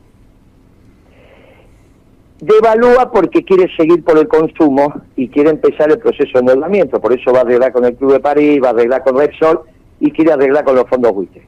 Devalúa 2.38 3.10
porque 3.10 3.44
quiere 3.44 3.66
seguir 3.76 4.04
por 4.04 4.18
el 4.18 4.28
consumo 4.28 4.92
y 5.16 5.28
quiere 5.28 5.50
empezar 5.50 5.90
el 5.90 5.98
proceso 5.98 6.32
de 6.34 6.40
endeudamiento. 6.40 7.00
Por 7.00 7.12
eso 7.12 7.32
va 7.32 7.40
a 7.40 7.42
arreglar 7.42 7.72
con 7.72 7.84
el 7.84 7.96
Club 7.96 8.12
de 8.12 8.20
París, 8.20 8.60
va 8.62 8.68
a 8.68 8.70
arreglar 8.70 9.02
con 9.02 9.18
Repsol 9.18 9.62
y 10.00 10.10
quiere 10.12 10.32
arreglar 10.32 10.64
con 10.64 10.76
los 10.76 10.88
fondos 10.88 11.12
buitres. 11.12 11.44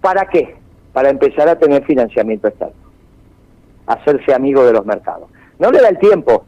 ¿Para 0.00 0.26
qué? 0.26 0.56
Para 0.92 1.10
empezar 1.10 1.48
a 1.48 1.58
tener 1.58 1.84
financiamiento 1.84 2.48
externo, 2.48 2.74
hacerse 3.86 4.34
amigo 4.34 4.64
de 4.64 4.72
los 4.72 4.84
mercados. 4.84 5.28
No 5.58 5.70
le 5.70 5.80
da 5.80 5.88
el 5.88 5.98
tiempo. 5.98 6.44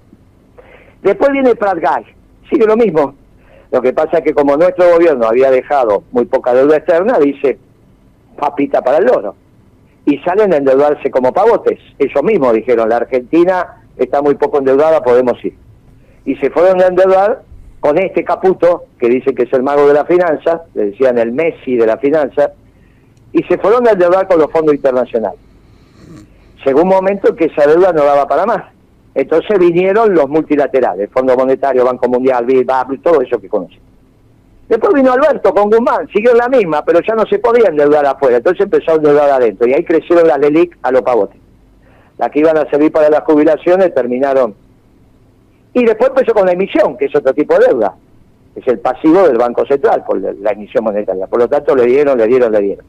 Después 1.05 1.33
viene 1.33 1.55
Prat 1.55 1.79
Gay, 1.79 2.07
sigue 2.51 2.67
lo 2.67 2.77
mismo. 2.77 3.15
Lo 3.71 3.83
que 3.83 3.93
pasa 3.93 4.19
es 4.19 4.25
que 4.25 4.33
como 4.33 4.57
nuestro 4.57 4.91
gobierno 4.91 5.27
había 5.27 5.51
dejado 5.51 6.03
muy 6.13 6.25
poca 6.25 6.55
deuda 6.55 6.79
externa, 6.79 7.19
dice 7.19 7.59
papita 8.39 8.81
para 8.81 8.99
el 8.99 9.05
loro. 9.05 9.37
Y 10.07 10.19
salen 10.21 10.55
a 10.55 10.57
endeudarse 10.57 11.11
como 11.11 11.33
pavotes. 11.33 11.79
Ellos 11.99 12.23
mismos 12.23 12.55
dijeron, 12.55 12.89
la 12.89 12.97
Argentina 12.97 13.83
está 13.99 14.23
muy 14.23 14.35
poco 14.37 14.59
endeudada, 14.59 15.03
podemos 15.03 15.43
ir. 15.45 15.55
Y 16.25 16.37
se 16.37 16.51
fueron 16.51 16.81
a 16.81 16.87
endeudar 16.87 17.43
con 17.81 17.99
este 17.99 18.25
Caputo, 18.25 18.85
que 18.99 19.09
dice 19.09 19.35
que 19.35 19.43
es 19.43 19.53
el 19.53 19.63
mago 19.63 19.87
de 19.87 19.93
la 19.93 20.07
finanza, 20.07 20.63
le 20.73 20.87
decían 20.87 21.19
el 21.19 21.33
Messi 21.33 21.77
de 21.77 21.87
la 21.87 21.99
finanza, 21.99 22.53
y 23.31 23.43
se 23.43 23.59
fueron 23.59 23.87
a 23.87 23.91
endeudar 23.91 24.27
con 24.27 24.39
los 24.39 24.51
fondos 24.51 24.75
internacionales. 24.75 25.39
Llegó 26.65 26.81
un 26.81 26.89
momento 26.89 27.29
en 27.29 27.37
que 27.37 27.45
esa 27.45 27.67
deuda 27.67 27.93
no 27.93 28.05
daba 28.05 28.27
para 28.27 28.47
más. 28.47 28.74
Entonces 29.15 29.59
vinieron 29.59 30.13
los 30.13 30.29
multilaterales, 30.29 31.09
Fondo 31.11 31.37
Monetario, 31.37 31.85
Banco 31.85 32.09
Mundial, 32.09 32.45
BID, 32.45 32.69
todo 33.03 33.21
eso 33.21 33.41
que 33.41 33.49
conocen. 33.49 33.79
Después 34.69 34.95
vino 34.95 35.13
Alberto 35.13 35.55
con 35.55 35.71
Guzmán, 35.71 36.09
siguió 36.13 36.35
la 36.35 36.49
misma, 36.49 36.85
pero 36.85 37.01
ya 37.01 37.15
no 37.15 37.25
se 37.27 37.39
podía 37.39 37.69
endeudar 37.69 38.07
afuera, 38.07 38.39
entonces 38.39 38.65
empezó 38.65 38.93
a 38.93 38.95
endeudar 38.95 39.31
adentro, 39.31 39.69
y 39.69 39.75
ahí 39.75 39.85
crecieron 39.85 40.27
las 40.27 40.39
LELIC 40.39 40.79
a 40.83 40.91
los 40.91 41.03
pavotes. 41.03 41.41
Las 42.19 42.31
que 42.31 42.41
iban 42.41 42.57
a 42.57 42.69
servir 42.71 42.91
para 42.91 43.11
las 43.11 43.21
jubilaciones 43.21 43.95
terminaron. 43.95 44.55
Y 45.75 45.85
después 45.85 46.11
empezó 46.11 46.33
con 46.33 46.47
la 46.47 46.53
emisión, 46.53 46.97
que 46.97 47.07
es 47.07 47.15
otro 47.15 47.35
tipo 47.35 47.59
de 47.59 47.67
deuda, 47.67 47.95
es 48.57 48.67
el 48.67 48.79
pasivo 48.79 49.27
del 49.27 49.37
Banco 49.37 49.67
Central 49.67 50.05
por 50.07 50.21
la 50.21 50.51
emisión 50.51 50.85
monetaria. 50.85 51.27
Por 51.27 51.41
lo 51.41 51.49
tanto, 51.49 51.75
le 51.75 51.87
dieron, 51.87 52.17
le 52.17 52.27
dieron, 52.27 52.53
le 52.53 52.61
dieron. 52.61 52.87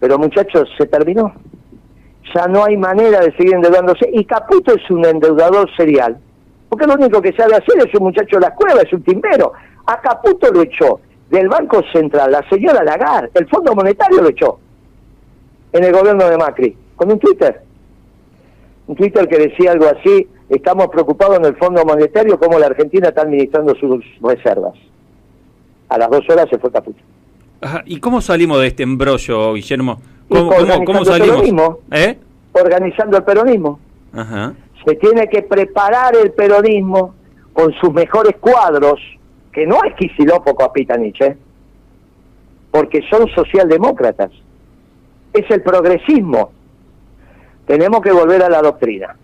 Pero 0.00 0.18
muchachos, 0.18 0.68
se 0.76 0.86
terminó. 0.86 1.32
Ya 2.34 2.46
no 2.46 2.64
hay 2.64 2.76
manera 2.76 3.20
de 3.20 3.32
seguir 3.36 3.54
endeudándose. 3.54 4.08
Y 4.12 4.24
Caputo 4.24 4.74
es 4.74 4.90
un 4.90 5.04
endeudador 5.04 5.68
serial. 5.76 6.16
Porque 6.68 6.86
lo 6.86 6.94
único 6.94 7.20
que 7.20 7.32
sabe 7.32 7.54
hacer 7.54 7.86
es 7.86 7.94
un 7.94 8.04
muchacho 8.04 8.36
de 8.36 8.40
la 8.40 8.48
escuela, 8.48 8.82
es 8.82 8.92
un 8.92 9.02
timbero. 9.02 9.52
A 9.86 10.00
Caputo 10.00 10.50
lo 10.52 10.62
echó 10.62 11.00
del 11.30 11.48
Banco 11.48 11.82
Central 11.92 12.30
la 12.30 12.48
señora 12.48 12.84
Lagarde, 12.84 13.30
el 13.34 13.48
Fondo 13.48 13.74
Monetario 13.74 14.22
lo 14.22 14.28
echó 14.28 14.58
en 15.72 15.82
el 15.82 15.92
gobierno 15.92 16.28
de 16.28 16.36
Macri, 16.36 16.76
con 16.94 17.10
un 17.10 17.18
Twitter. 17.18 17.62
Un 18.86 18.94
Twitter 18.94 19.26
que 19.26 19.38
decía 19.38 19.72
algo 19.72 19.86
así, 19.86 20.28
estamos 20.48 20.88
preocupados 20.88 21.38
en 21.38 21.46
el 21.46 21.56
Fondo 21.56 21.84
Monetario 21.84 22.38
cómo 22.38 22.58
la 22.58 22.66
Argentina 22.66 23.08
está 23.08 23.22
administrando 23.22 23.74
sus 23.74 24.04
reservas. 24.20 24.74
A 25.88 25.98
las 25.98 26.10
dos 26.10 26.28
horas 26.30 26.48
se 26.48 26.58
fue 26.58 26.70
Caputo. 26.70 27.00
Ajá, 27.64 27.82
¿Y 27.86 27.98
cómo 27.98 28.20
salimos 28.20 28.60
de 28.60 28.66
este 28.66 28.82
embrollo, 28.82 29.54
Guillermo? 29.54 30.00
¿Cómo, 30.28 30.52
el 30.52 30.66
salimos? 31.06 31.28
peronismo. 31.28 31.78
¿Eh? 31.90 32.18
Organizando 32.52 33.16
el 33.16 33.24
peronismo. 33.24 33.80
Ajá. 34.12 34.52
Se 34.84 34.94
tiene 34.96 35.28
que 35.28 35.42
preparar 35.42 36.14
el 36.14 36.32
peronismo 36.32 37.14
con 37.54 37.72
sus 37.80 37.92
mejores 37.92 38.34
cuadros, 38.38 39.00
que 39.50 39.66
no 39.66 39.82
es 39.84 39.94
Kicillof 39.94 40.44
Capitanich, 40.58 41.20
¿eh? 41.22 41.36
porque 42.70 43.00
son 43.08 43.28
socialdemócratas. 43.28 44.30
Es 45.32 45.50
el 45.50 45.62
progresismo. 45.62 46.52
Tenemos 47.66 48.02
que 48.02 48.12
volver 48.12 48.42
a 48.42 48.50
la 48.50 48.60
doctrina. 48.60 49.16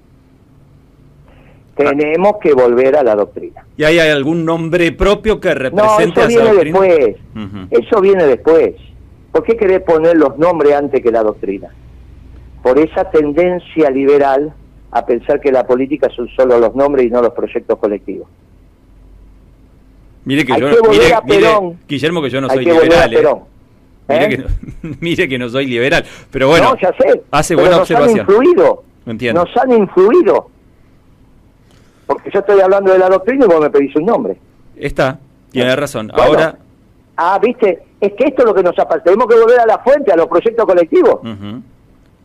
Tenemos 1.85 2.35
que 2.43 2.53
volver 2.53 2.97
a 2.97 3.03
la 3.03 3.15
doctrina. 3.15 3.65
¿Y 3.77 3.85
hay 3.85 3.99
algún 3.99 4.45
nombre 4.45 4.93
propio 4.93 5.41
que 5.41 5.55
represente 5.55 6.21
no, 6.21 6.27
eso 6.27 6.29
viene 6.29 6.65
después. 6.65 7.17
Eso 7.71 8.01
viene 8.01 8.25
después. 8.27 8.75
¿Por 9.33 9.45
qué 9.45 9.57
querés 9.57 9.81
poner 9.83 10.17
los 10.17 10.37
nombres 10.39 10.75
antes 10.75 11.03
que 11.03 11.11
la 11.11 11.23
doctrina? 11.23 11.69
Por 12.63 12.79
esa 12.79 13.11
tendencia 13.11 13.91
liberal 13.91 14.53
a 14.91 15.07
pensar 15.07 15.41
que 15.41 15.53
la 15.53 15.67
política 15.67 16.09
son 16.15 16.29
solo 16.37 16.59
los 16.59 16.75
nombres 16.75 17.07
y 17.07 17.11
no 17.11 17.23
los 17.23 17.33
proyectos 17.33 17.79
colectivos. 17.79 18.29
Mire 20.25 20.45
que 20.45 20.61
yo, 20.61 20.69
mire, 20.89 21.79
Guillermo, 21.89 22.23
que 22.23 22.31
yo 22.31 22.41
no 22.41 22.49
soy 22.51 22.65
liberal. 22.65 23.15
¿eh? 23.15 23.25
Mire, 24.09 24.29
que 24.29 24.39
no, 24.39 24.49
mire, 25.01 25.29
que 25.29 25.39
no, 25.39 25.49
soy 25.49 25.67
liberal. 25.67 26.05
Pero 26.31 26.49
bueno, 26.49 26.77
ya 26.81 26.93
sé, 26.99 27.23
hace 27.31 27.55
buena 27.55 27.71
nos 27.71 27.81
observación. 27.81 28.21
Han 28.21 28.27
influido, 28.27 28.85
Nos 29.07 29.57
han 29.57 29.73
influido. 29.73 30.51
Porque 32.11 32.29
yo 32.33 32.41
estoy 32.41 32.61
hablando 32.61 32.93
de 32.93 32.99
la 32.99 33.09
doctrina 33.09 33.45
y 33.45 33.49
vos 33.49 33.61
me 33.61 33.71
pedís 33.71 33.95
un 33.95 34.05
nombre. 34.05 34.37
Está, 34.75 35.21
tiene 35.53 35.77
razón. 35.77 36.11
Ahora. 36.13 36.59
Ah, 37.17 37.39
viste, 37.41 37.85
es 38.01 38.15
que 38.15 38.25
esto 38.25 38.43
es 38.43 38.49
lo 38.49 38.53
que 38.53 38.65
nos 38.65 38.77
aparte. 38.81 39.05
Tenemos 39.05 39.29
que 39.29 39.39
volver 39.39 39.61
a 39.61 39.67
la 39.67 39.79
fuente, 39.79 40.11
a 40.11 40.17
los 40.17 40.27
proyectos 40.27 40.67
colectivos. 40.67 41.21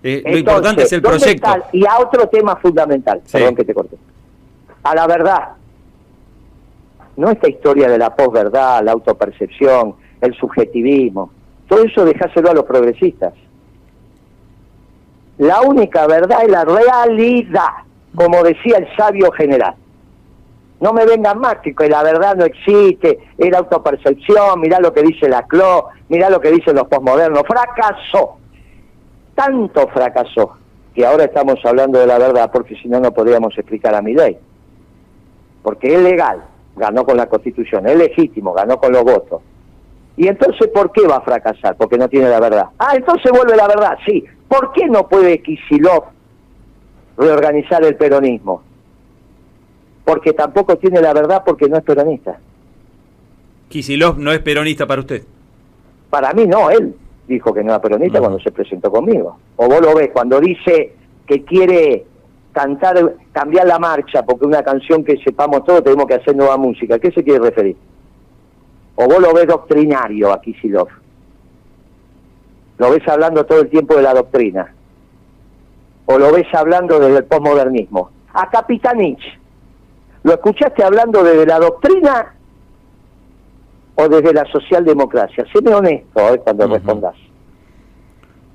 Eh, 0.02 0.24
lo 0.26 0.38
importante 0.40 0.82
es 0.82 0.92
el 0.92 1.04
proyecto. 1.04 1.50
Y 1.72 1.86
a 1.86 2.00
otro 2.00 2.28
tema 2.30 2.56
fundamental, 2.56 3.22
perdón 3.32 3.56
que 3.56 3.64
te 3.64 3.76
corte. 3.76 3.96
A 4.82 4.96
la 4.96 5.06
verdad. 5.06 5.50
No 7.18 7.30
esta 7.30 7.48
historia 7.48 7.88
de 7.88 8.00
la 8.00 8.16
posverdad, 8.16 8.84
la 8.84 8.92
autopercepción, 8.92 9.94
el 10.20 10.34
subjetivismo. 10.34 11.30
Todo 11.70 11.84
eso 11.84 12.06
dejáselo 12.06 12.50
a 12.50 12.54
los 12.56 12.66
progresistas. 12.66 13.36
La 15.38 15.62
única 15.62 16.08
verdad 16.08 16.40
es 16.42 16.50
la 16.50 16.66
realidad, 16.66 17.86
como 18.16 18.44
decía 18.44 18.78
el 18.78 18.88
sabio 18.96 19.32
general. 19.32 19.76
No 20.80 20.94
me 20.94 21.06
vengan 21.06 21.40
más 21.40 21.58
que 21.62 21.74
la 21.90 22.04
verdad 22.04 22.36
no 22.36 22.46
existe, 22.46 23.20
es 23.38 23.50
la 23.50 23.60
autopercepción, 23.60 24.60
mirá 24.60 24.80
lo 24.80 24.94
que 24.94 25.04
dice 25.04 25.30
la 25.30 25.44
CLO, 25.44 25.88
mirá 26.10 26.30
lo 26.30 26.42
que 26.42 26.52
dicen 26.52 26.76
los 26.76 26.88
posmodernos. 26.88 27.44
Fracasó. 27.48 28.38
Tanto 29.34 29.88
fracasó 29.90 30.58
que 30.94 31.06
ahora 31.06 31.26
estamos 31.26 31.60
hablando 31.66 32.00
de 32.00 32.08
la 32.08 32.18
verdad 32.18 32.50
porque 32.52 32.76
si 32.76 32.88
no, 32.88 33.00
no 33.00 33.12
podríamos 33.12 33.58
explicar 33.58 33.96
a 33.96 34.02
mi 34.02 34.14
ley. 34.14 34.38
Porque 35.62 35.94
es 35.94 36.02
legal, 36.02 36.44
ganó 36.76 37.06
con 37.06 37.18
la 37.18 37.28
Constitución, 37.28 37.88
es 37.88 37.98
legítimo, 37.98 38.54
ganó 38.54 38.78
con 38.78 38.92
los 38.92 39.04
votos. 39.04 39.42
Y 40.18 40.28
entonces, 40.28 40.68
¿por 40.68 40.92
qué 40.92 41.06
va 41.08 41.18
a 41.18 41.22
fracasar? 41.22 41.76
Porque 41.76 41.98
no 41.98 42.08
tiene 42.08 42.30
la 42.30 42.40
verdad. 42.40 42.68
Ah, 42.80 42.94
entonces 42.96 43.32
vuelve 43.32 43.58
la 43.58 43.68
verdad, 43.68 43.98
sí. 44.06 44.24
¿Por 44.48 44.72
qué 44.72 44.88
no 44.88 45.08
puede 45.08 45.42
Kisilov 45.42 46.15
reorganizar 47.18 47.84
el 47.84 47.96
peronismo? 47.96 48.62
Porque 50.04 50.34
tampoco 50.34 50.78
tiene 50.78 51.02
la 51.02 51.14
verdad 51.14 51.44
porque 51.46 51.68
no 51.68 51.78
es 51.78 51.84
peronista. 51.84 52.38
Kisilov 53.70 54.20
no 54.20 54.32
es 54.32 54.40
peronista 54.40 54.86
para 54.86 55.02
usted. 55.02 55.24
Para 56.10 56.32
mí 56.34 56.46
no, 56.46 56.70
él 56.70 56.96
dijo 57.28 57.54
que 57.54 57.64
no 57.64 57.72
era 57.72 57.82
peronista 57.82 58.20
cuando 58.20 58.40
se 58.40 58.52
presentó 58.52 58.92
conmigo. 58.92 59.38
O 59.56 59.68
vos 59.68 59.82
lo 59.82 59.96
ves 59.96 60.12
cuando 60.14 60.40
dice 60.40 60.94
que 61.26 61.44
quiere 61.44 62.06
cantar, 62.54 63.16
cambiar 63.32 63.66
la 63.66 63.80
marcha, 63.80 64.24
porque 64.24 64.46
una 64.46 64.62
canción 64.62 65.04
que 65.04 65.18
sepamos 65.18 65.66
todos 65.66 65.84
tenemos 65.84 66.06
que 66.06 66.14
hacer 66.14 66.36
nueva 66.36 66.58
música. 66.58 66.96
¿A 66.96 67.00
qué 67.00 67.12
se 67.12 67.24
quiere 67.24 67.40
referir? 67.40 67.76
o 68.96 69.08
vos 69.08 69.20
lo 69.20 69.34
ves 69.34 69.48
doctrinario 69.48 70.32
a 70.32 70.42
Kisilov. 70.42 70.88
Lo 72.78 72.92
ves 72.92 73.08
hablando 73.08 73.46
todo 73.46 73.62
el 73.62 73.70
tiempo 73.70 73.96
de 73.96 74.02
la 74.02 74.14
doctrina. 74.14 74.74
O 76.06 76.18
lo 76.18 76.32
ves 76.32 76.48
hablando 76.54 77.00
desde 77.00 77.18
el 77.18 77.26
posmodernismo. 77.26 78.12
A 78.34 78.50
Capitanich, 78.50 79.22
¿lo 80.24 80.34
escuchaste 80.34 80.84
hablando 80.84 81.24
desde 81.24 81.46
la 81.46 81.60
doctrina 81.60 82.36
o 83.96 84.10
desde 84.10 84.34
la 84.34 84.46
socialdemocracia? 84.52 85.46
Séme 85.54 85.74
honesto 85.74 86.34
eh, 86.34 86.42
cuando 86.44 86.68
respondas. 86.68 87.16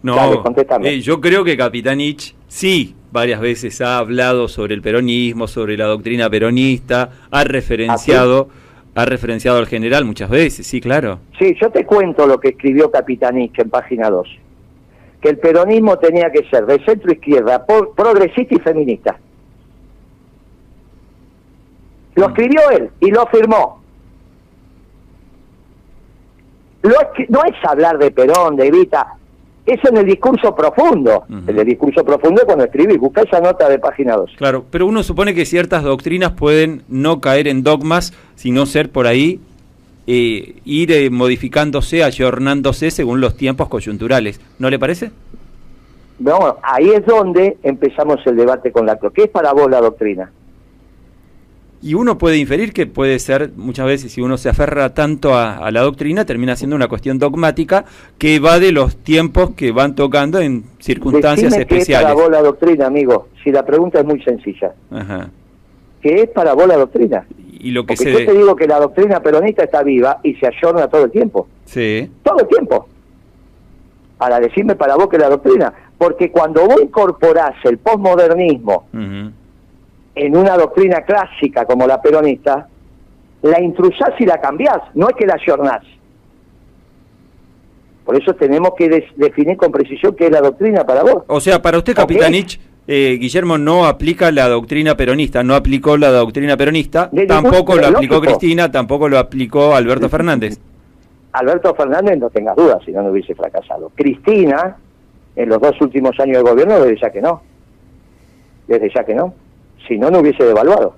No, 0.02 0.42
eh, 0.82 1.00
yo 1.00 1.20
creo 1.20 1.44
que 1.44 1.56
Capitanich 1.56 2.34
sí 2.46 2.94
varias 3.12 3.40
veces 3.40 3.80
ha 3.80 3.98
hablado 3.98 4.48
sobre 4.48 4.74
el 4.74 4.80
peronismo, 4.80 5.46
sobre 5.46 5.76
la 5.76 5.86
doctrina 5.86 6.30
peronista, 6.30 7.10
ha 7.30 7.44
referenciado... 7.44 8.48
¿Ah, 8.50 8.60
ha 8.94 9.04
referenciado 9.04 9.58
al 9.58 9.66
general 9.66 10.04
muchas 10.04 10.28
veces, 10.28 10.66
sí, 10.66 10.80
claro. 10.80 11.20
Sí, 11.38 11.56
yo 11.60 11.70
te 11.70 11.84
cuento 11.84 12.26
lo 12.26 12.38
que 12.38 12.48
escribió 12.48 12.90
Capitanich 12.90 13.58
en 13.58 13.70
página 13.70 14.10
2. 14.10 14.28
Que 15.20 15.30
el 15.30 15.38
peronismo 15.38 15.98
tenía 15.98 16.30
que 16.30 16.48
ser 16.48 16.66
de 16.66 16.82
centro 16.84 17.12
izquierda, 17.12 17.64
progresista 17.66 18.54
y 18.54 18.58
feminista. 18.58 19.18
Lo 22.14 22.28
mm. 22.28 22.30
escribió 22.30 22.70
él 22.70 22.90
y 23.00 23.10
lo 23.10 23.26
firmó. 23.26 23.80
no 26.82 27.44
es 27.44 27.54
hablar 27.62 27.98
de 27.98 28.10
Perón, 28.10 28.56
de 28.56 28.66
Evita, 28.66 29.18
es 29.66 29.80
en 29.84 29.96
el 29.98 30.06
discurso 30.06 30.54
profundo. 30.54 31.24
En 31.28 31.58
el 31.58 31.66
discurso 31.66 32.04
profundo 32.04 32.42
cuando 32.44 32.64
escribí, 32.64 32.96
busca 32.96 33.22
esa 33.22 33.40
nota 33.40 33.68
de 33.68 33.78
página 33.78 34.16
2. 34.16 34.32
Claro, 34.36 34.64
pero 34.70 34.86
uno 34.86 35.02
supone 35.02 35.34
que 35.34 35.44
ciertas 35.44 35.82
doctrinas 35.82 36.32
pueden 36.32 36.82
no 36.88 37.20
caer 37.20 37.48
en 37.48 37.62
dogmas, 37.62 38.12
sino 38.34 38.66
ser 38.66 38.90
por 38.90 39.06
ahí, 39.06 39.40
eh, 40.06 40.56
ir 40.64 40.92
eh, 40.92 41.10
modificándose, 41.10 42.02
ayornándose 42.04 42.90
según 42.90 43.20
los 43.20 43.36
tiempos 43.36 43.68
coyunturales. 43.68 44.40
¿No 44.58 44.70
le 44.70 44.78
parece? 44.78 45.10
Bueno, 46.18 46.58
ahí 46.62 46.90
es 46.90 47.04
donde 47.06 47.56
empezamos 47.62 48.18
el 48.26 48.36
debate 48.36 48.72
con 48.72 48.86
la... 48.86 48.98
¿Qué 48.98 49.22
es 49.22 49.30
para 49.30 49.52
vos 49.52 49.70
la 49.70 49.80
doctrina? 49.80 50.30
Y 51.82 51.94
uno 51.94 52.18
puede 52.18 52.36
inferir 52.36 52.74
que 52.74 52.86
puede 52.86 53.18
ser, 53.18 53.52
muchas 53.56 53.86
veces, 53.86 54.12
si 54.12 54.20
uno 54.20 54.36
se 54.36 54.50
aferra 54.50 54.92
tanto 54.92 55.34
a, 55.34 55.70
la 55.70 55.80
doctrina, 55.80 56.26
termina 56.26 56.54
siendo 56.54 56.76
una 56.76 56.88
cuestión 56.88 57.18
dogmática 57.18 57.86
que 58.18 58.38
va 58.38 58.58
de 58.58 58.70
los 58.70 58.96
tiempos 58.96 59.52
que 59.52 59.72
van 59.72 59.94
tocando 59.94 60.40
en 60.40 60.64
circunstancias 60.78 61.56
especiales. 61.56 62.06
¿Qué 62.06 62.10
es 62.10 62.14
para 62.14 62.14
vos 62.14 62.30
la 62.30 62.42
doctrina, 62.42 62.86
amigo? 62.86 63.28
Si 63.42 63.50
la 63.50 63.64
pregunta 63.64 64.00
es 64.00 64.04
muy 64.04 64.22
sencilla. 64.22 64.74
Ajá. 64.90 65.30
¿Qué 66.02 66.22
es 66.22 66.28
para 66.28 66.52
vos 66.52 66.66
la 66.66 66.76
doctrina? 66.76 67.26
Y 67.60 67.72
lo 67.72 67.84
que 67.84 67.94
Porque 67.94 68.12
yo 68.12 68.18
te 68.18 68.32
digo 68.32 68.56
que 68.56 68.66
la 68.66 68.80
doctrina 68.80 69.20
peronista 69.20 69.64
está 69.64 69.82
viva 69.82 70.18
y 70.22 70.34
se 70.34 70.46
ayorna 70.46 70.88
todo 70.88 71.04
el 71.04 71.10
tiempo. 71.10 71.46
Sí. 71.66 72.10
Todo 72.22 72.40
el 72.40 72.48
tiempo. 72.48 72.88
Para 74.16 74.40
decirme 74.40 74.74
para 74.74 74.96
vos 74.96 75.08
que 75.08 75.18
la 75.18 75.28
doctrina. 75.28 75.72
Porque 75.98 76.30
cuando 76.30 76.66
vos 76.66 76.80
incorporás 76.82 77.54
el 77.64 77.78
posmodernismo, 77.78 78.86
en 78.92 80.36
una 80.36 80.56
doctrina 80.56 81.02
clásica 81.02 81.66
como 81.66 81.86
la 81.86 82.00
peronista, 82.00 82.66
la 83.42 83.60
intrusás 83.60 84.10
y 84.18 84.24
la 84.24 84.40
cambiás, 84.40 84.78
no 84.94 85.08
es 85.10 85.16
que 85.16 85.26
la 85.26 85.34
ayornás. 85.34 85.82
Por 88.04 88.20
eso 88.20 88.34
tenemos 88.34 88.72
que 88.76 89.06
definir 89.16 89.56
con 89.56 89.70
precisión 89.70 90.16
qué 90.16 90.26
es 90.26 90.32
la 90.32 90.40
doctrina 90.40 90.84
para 90.84 91.02
vos. 91.02 91.24
O 91.26 91.40
sea, 91.40 91.60
para 91.60 91.78
usted, 91.78 91.94
Capitanich, 91.94 92.58
eh, 92.92 93.18
Guillermo 93.20 93.56
no 93.56 93.86
aplica 93.86 94.32
la 94.32 94.48
doctrina 94.48 94.96
peronista, 94.96 95.42
no 95.42 95.54
aplicó 95.54 95.96
la 95.96 96.10
doctrina 96.10 96.56
peronista, 96.56 97.10
tampoco 97.28 97.76
lo 97.76 97.86
aplicó 97.86 98.20
Cristina, 98.20 98.70
tampoco 98.70 99.08
lo 99.08 99.18
aplicó 99.18 99.74
Alberto 99.74 100.08
Fernández. 100.08 100.58
Alberto 101.32 101.74
Fernández, 101.74 102.18
no 102.18 102.28
tengas 102.30 102.56
dudas, 102.56 102.82
si 102.84 102.90
no, 102.90 103.02
no 103.02 103.10
hubiese 103.10 103.34
fracasado. 103.34 103.92
Cristina, 103.94 104.76
en 105.36 105.48
los 105.48 105.60
dos 105.60 105.80
últimos 105.80 106.18
años 106.18 106.38
de 106.38 106.50
gobierno, 106.50 106.80
desde 106.80 107.00
ya 107.00 107.10
que 107.10 107.20
no. 107.20 107.42
Desde 108.66 108.90
ya 108.92 109.04
que 109.04 109.14
no 109.14 109.34
si 109.90 109.98
no, 109.98 110.10
no 110.10 110.20
hubiese 110.20 110.44
devaluado. 110.44 110.94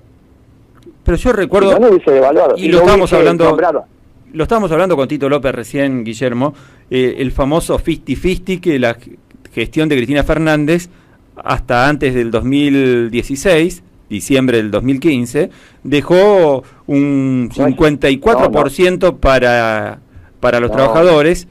Pero 1.03 1.17
yo 1.17 1.33
recuerdo... 1.33 1.79
no, 1.79 1.89
hubiese 1.89 2.11
devaluado. 2.11 2.55
Y, 2.57 2.69
lo 2.69 2.79
estábamos 2.79 3.11
hablando... 3.11 3.57
Lo 4.33 4.43
estábamos 4.43 4.71
hablando 4.71 4.95
con 4.95 5.07
Tito 5.07 5.29
López 5.29 5.53
recién, 5.53 6.03
Guillermo, 6.03 6.55
eh, 6.89 7.15
el 7.19 7.31
famoso 7.31 7.77
fisti-fisti 7.77 8.59
que 8.59 8.79
la 8.79 8.97
gestión 9.51 9.87
de 9.89 9.95
Cristina 9.95 10.23
Fernández 10.23 10.89
hasta 11.35 11.87
antes 11.87 12.13
del 12.13 12.31
2016, 12.31 13.83
diciembre 14.09 14.57
del 14.57 14.71
2015, 14.71 15.49
dejó 15.83 16.63
un 16.87 17.49
54% 17.49 19.19
para, 19.19 19.99
para 20.39 20.59
los 20.59 20.71
trabajadores, 20.71 21.47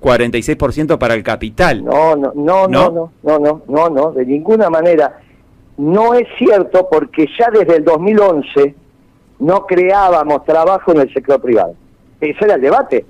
46% 0.00 0.98
para 0.98 1.14
el 1.14 1.22
capital. 1.22 1.84
No, 1.84 2.16
no, 2.16 2.32
no, 2.34 2.68
no, 2.68 2.90
no, 2.90 3.12
no, 3.22 3.38
no, 3.38 3.62
no, 3.66 3.90
no, 3.90 4.12
de 4.12 4.26
ninguna 4.26 4.70
manera 4.70 5.20
no 5.80 6.12
es 6.14 6.28
cierto 6.36 6.88
porque 6.90 7.26
ya 7.38 7.50
desde 7.50 7.76
el 7.76 7.84
2011 7.84 8.74
no 9.38 9.66
creábamos 9.66 10.44
trabajo 10.44 10.92
en 10.92 11.00
el 11.00 11.12
sector 11.12 11.40
privado. 11.40 11.74
Ese 12.20 12.44
era 12.44 12.56
el 12.56 12.60
debate. 12.60 13.06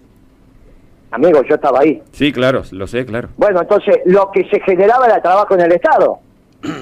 Amigo, 1.13 1.43
yo 1.43 1.57
estaba 1.57 1.81
ahí. 1.81 2.03
Sí, 2.13 2.33
claro, 2.33 2.63
lo 2.73 2.87
sé, 2.87 3.05
claro. 3.05 3.29
Bueno, 3.37 3.61
entonces 3.63 3.99
lo 4.05 4.31
que 4.31 4.45
se 4.49 4.61
generaba 4.61 5.07
era 5.07 5.21
trabajo 5.21 5.55
en 5.55 5.61
el 5.63 5.73
Estado. 5.73 6.19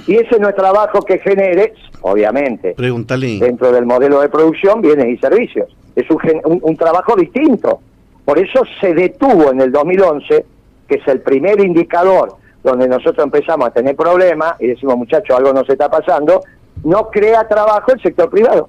Y 0.06 0.16
ese 0.16 0.38
no 0.40 0.48
es 0.48 0.56
trabajo 0.56 1.02
que 1.02 1.18
genere, 1.18 1.72
obviamente, 2.00 2.74
Pregúntale. 2.76 3.38
dentro 3.38 3.70
del 3.72 3.86
modelo 3.86 4.20
de 4.20 4.28
producción, 4.28 4.80
bienes 4.82 5.06
y 5.06 5.16
servicios. 5.18 5.68
Es 5.94 6.10
un, 6.10 6.18
gen- 6.18 6.40
un- 6.44 6.58
un 6.62 6.76
trabajo 6.76 7.14
distinto. 7.16 7.80
Por 8.24 8.38
eso 8.38 8.62
se 8.80 8.92
detuvo 8.92 9.50
en 9.52 9.60
el 9.60 9.70
2011, 9.72 10.44
que 10.88 10.94
es 10.96 11.06
el 11.08 11.20
primer 11.20 11.60
indicador 11.60 12.34
donde 12.62 12.88
nosotros 12.88 13.24
empezamos 13.24 13.68
a 13.68 13.70
tener 13.70 13.94
problemas 13.96 14.54
y 14.60 14.66
decimos, 14.66 14.96
muchachos, 14.98 15.36
algo 15.36 15.52
nos 15.52 15.68
está 15.70 15.88
pasando, 15.88 16.42
no 16.84 17.08
crea 17.08 17.46
trabajo 17.46 17.92
el 17.92 18.02
sector 18.02 18.28
privado. 18.28 18.68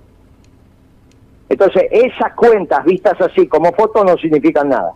Entonces, 1.49 1.83
esas 1.91 2.33
cuentas 2.35 2.85
vistas 2.85 3.19
así 3.19 3.47
como 3.47 3.71
foto 3.73 4.03
no 4.05 4.15
significan 4.17 4.69
nada. 4.69 4.91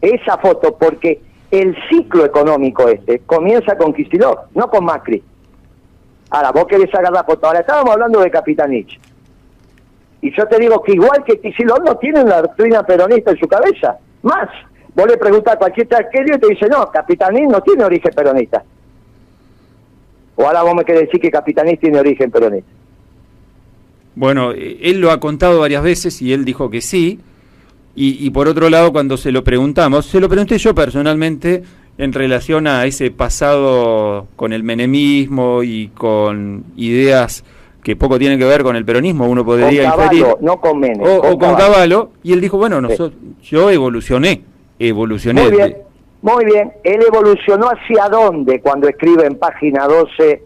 Esa 0.00 0.38
foto, 0.38 0.76
porque 0.76 1.20
el 1.50 1.76
ciclo 1.88 2.24
económico 2.24 2.88
este 2.88 3.20
comienza 3.20 3.76
con 3.76 3.92
Kicillof, 3.92 4.38
no 4.54 4.68
con 4.68 4.84
Macri. 4.84 5.22
Ahora, 6.30 6.52
vos 6.52 6.66
querés 6.66 6.90
sacar 6.90 7.12
la 7.12 7.24
foto. 7.24 7.46
Ahora, 7.46 7.60
estábamos 7.60 7.92
hablando 7.92 8.20
de 8.20 8.30
Capitanich. 8.30 9.00
Y 10.20 10.36
yo 10.36 10.46
te 10.46 10.58
digo 10.58 10.82
que 10.82 10.92
igual 10.92 11.24
que 11.24 11.40
Kicillof 11.40 11.80
no 11.84 11.96
tiene 11.96 12.22
una 12.22 12.42
doctrina 12.42 12.82
peronista 12.82 13.30
en 13.30 13.38
su 13.38 13.48
cabeza. 13.48 13.98
Más, 14.22 14.48
vos 14.94 15.06
le 15.06 15.16
preguntás 15.16 15.54
a 15.54 15.58
cualquier 15.58 15.88
traquerio 15.88 16.36
y 16.36 16.38
te 16.38 16.48
dice, 16.48 16.68
no, 16.68 16.90
Capitanich 16.90 17.48
no 17.48 17.62
tiene 17.62 17.84
origen 17.84 18.12
peronista. 18.14 18.62
O 20.36 20.46
ahora 20.46 20.62
vos 20.62 20.74
me 20.74 20.84
querés 20.84 21.02
decir 21.02 21.20
que 21.20 21.30
Capitanich 21.30 21.80
tiene 21.80 21.98
origen 21.98 22.30
peronista. 22.30 22.70
Bueno, 24.14 24.50
él 24.52 25.00
lo 25.00 25.10
ha 25.10 25.20
contado 25.20 25.60
varias 25.60 25.82
veces 25.82 26.20
y 26.20 26.32
él 26.32 26.44
dijo 26.44 26.68
que 26.70 26.80
sí. 26.80 27.20
Y, 28.00 28.24
y 28.24 28.30
por 28.30 28.46
otro 28.46 28.70
lado, 28.70 28.92
cuando 28.92 29.16
se 29.16 29.32
lo 29.32 29.42
preguntamos, 29.42 30.06
se 30.06 30.20
lo 30.20 30.28
pregunté 30.28 30.56
yo 30.56 30.72
personalmente 30.72 31.64
en 31.98 32.12
relación 32.12 32.68
a 32.68 32.86
ese 32.86 33.10
pasado 33.10 34.28
con 34.36 34.52
el 34.52 34.62
menemismo 34.62 35.64
y 35.64 35.88
con 35.88 36.62
ideas 36.76 37.44
que 37.82 37.96
poco 37.96 38.16
tienen 38.16 38.38
que 38.38 38.44
ver 38.44 38.62
con 38.62 38.76
el 38.76 38.84
peronismo, 38.84 39.26
uno 39.26 39.44
Con 39.44 39.58
podría 39.58 39.82
inferir. 39.82 40.24
No 40.40 40.60
con 40.60 40.78
Menem. 40.78 41.02
o, 41.02 41.16
o 41.16 41.22
con 41.22 41.38
Caballo. 41.38 41.58
Caballo, 41.58 42.10
y 42.22 42.32
él 42.34 42.40
dijo, 42.40 42.56
bueno, 42.56 42.80
nosotros, 42.80 43.14
yo 43.42 43.68
evolucioné, 43.68 44.44
evolucioné. 44.78 45.42
Muy 45.42 45.56
bien, 45.56 45.76
muy 46.22 46.44
bien. 46.44 46.72
Él 46.84 47.00
evolucionó 47.04 47.66
hacia 47.66 48.08
dónde 48.08 48.60
cuando 48.60 48.88
escribe 48.88 49.26
en 49.26 49.36
página 49.40 49.88
12, 49.88 50.44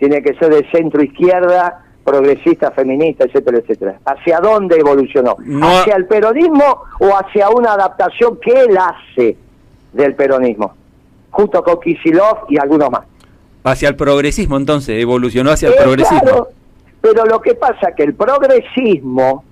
tiene 0.00 0.22
que 0.22 0.34
ser 0.34 0.52
de 0.52 0.68
centro 0.72 1.04
izquierda, 1.04 1.84
progresista, 2.10 2.70
feminista, 2.70 3.24
etcétera, 3.24 3.58
etcétera. 3.58 3.98
¿Hacia 4.04 4.40
dónde 4.40 4.76
evolucionó? 4.78 5.36
No- 5.44 5.66
¿Hacia 5.78 5.96
el 5.96 6.06
peronismo 6.06 6.82
o 7.00 7.06
hacia 7.16 7.50
una 7.50 7.72
adaptación 7.74 8.38
que 8.40 8.52
él 8.52 8.76
hace 8.78 9.36
del 9.92 10.14
peronismo? 10.14 10.72
Junto 11.30 11.62
con 11.62 11.78
Kisilov 11.80 12.46
y 12.48 12.58
algunos 12.58 12.90
más. 12.90 13.02
Hacia 13.64 13.88
el 13.90 13.96
progresismo, 13.96 14.56
entonces, 14.56 15.00
evolucionó 15.00 15.50
hacia 15.50 15.68
el 15.68 15.74
Eh, 15.74 15.78
progresismo. 15.82 16.20
claro, 16.20 16.48
pero 17.00 17.26
lo 17.26 17.40
que 17.40 17.54
pasa 17.54 17.92
que 17.94 18.04
el 18.04 18.14
progresismo, 18.14 19.44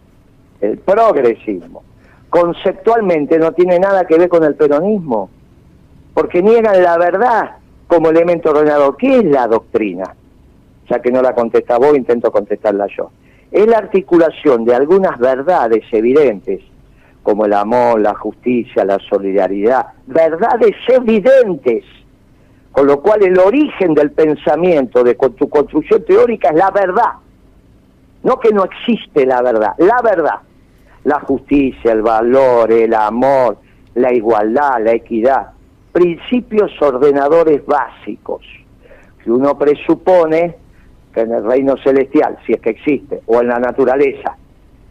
el 0.60 0.78
progresismo, 0.78 1.82
conceptualmente 2.30 3.38
no 3.38 3.52
tiene 3.52 3.78
nada 3.78 4.04
que 4.06 4.16
ver 4.18 4.28
con 4.28 4.44
el 4.44 4.54
peronismo, 4.54 5.28
porque 6.14 6.42
niegan 6.42 6.82
la 6.82 6.96
verdad 6.98 7.56
como 7.86 8.08
elemento 8.10 8.50
ordenador. 8.50 8.96
¿Qué 8.96 9.18
es 9.18 9.25
la 9.25 9.46
doctrina? 9.46 10.14
Ya 10.88 11.00
que 11.00 11.11
no 11.11 11.23
la 11.23 11.35
contesta 11.35 11.78
vos, 11.78 11.97
intento 11.97 12.31
contestarla 12.31 12.87
yo. 12.97 13.11
Es 13.50 13.66
la 13.66 13.78
articulación 13.78 14.64
de 14.64 14.75
algunas 14.75 15.19
verdades 15.19 15.85
evidentes, 15.93 16.61
como 17.23 17.47
el 17.47 17.52
amor, 17.52 18.00
la 18.00 18.14
justicia, 18.14 18.85
la 18.85 18.99
solidaridad, 18.99 19.87
verdades 20.07 20.76
evidentes 20.88 21.85
con 22.76 22.87
lo 22.88 23.00
cual 23.00 23.23
el 23.23 23.38
origen 23.38 23.95
del 23.95 24.11
pensamiento, 24.11 25.02
de 25.02 25.14
tu 25.14 25.49
construcción 25.49 26.05
teórica, 26.05 26.50
es 26.50 26.56
la 26.56 26.71
verdad. 26.71 27.13
No 28.23 28.39
que 28.39 28.50
no 28.50 28.65
existe 28.65 29.25
la 29.25 29.41
verdad, 29.41 29.73
la 29.78 30.02
verdad. 30.02 30.41
La 31.04 31.21
justicia, 31.21 31.93
el 31.93 32.02
valor, 32.02 32.71
el 32.71 32.93
amor, 32.93 33.56
la 33.95 34.13
igualdad, 34.13 34.75
la 34.82 34.93
equidad. 34.93 35.52
Principios 35.91 36.71
ordenadores 36.82 37.65
básicos 37.65 38.45
que 39.25 39.30
uno 39.30 39.56
presupone 39.56 40.56
que 41.17 41.23
en 41.23 41.33
el 41.33 41.45
reino 41.45 41.79
celestial, 41.79 42.37
si 42.45 42.52
es 42.52 42.61
que 42.61 42.69
existe, 42.69 43.23
o 43.25 43.41
en 43.41 43.49
la 43.49 43.59
naturaleza, 43.59 44.37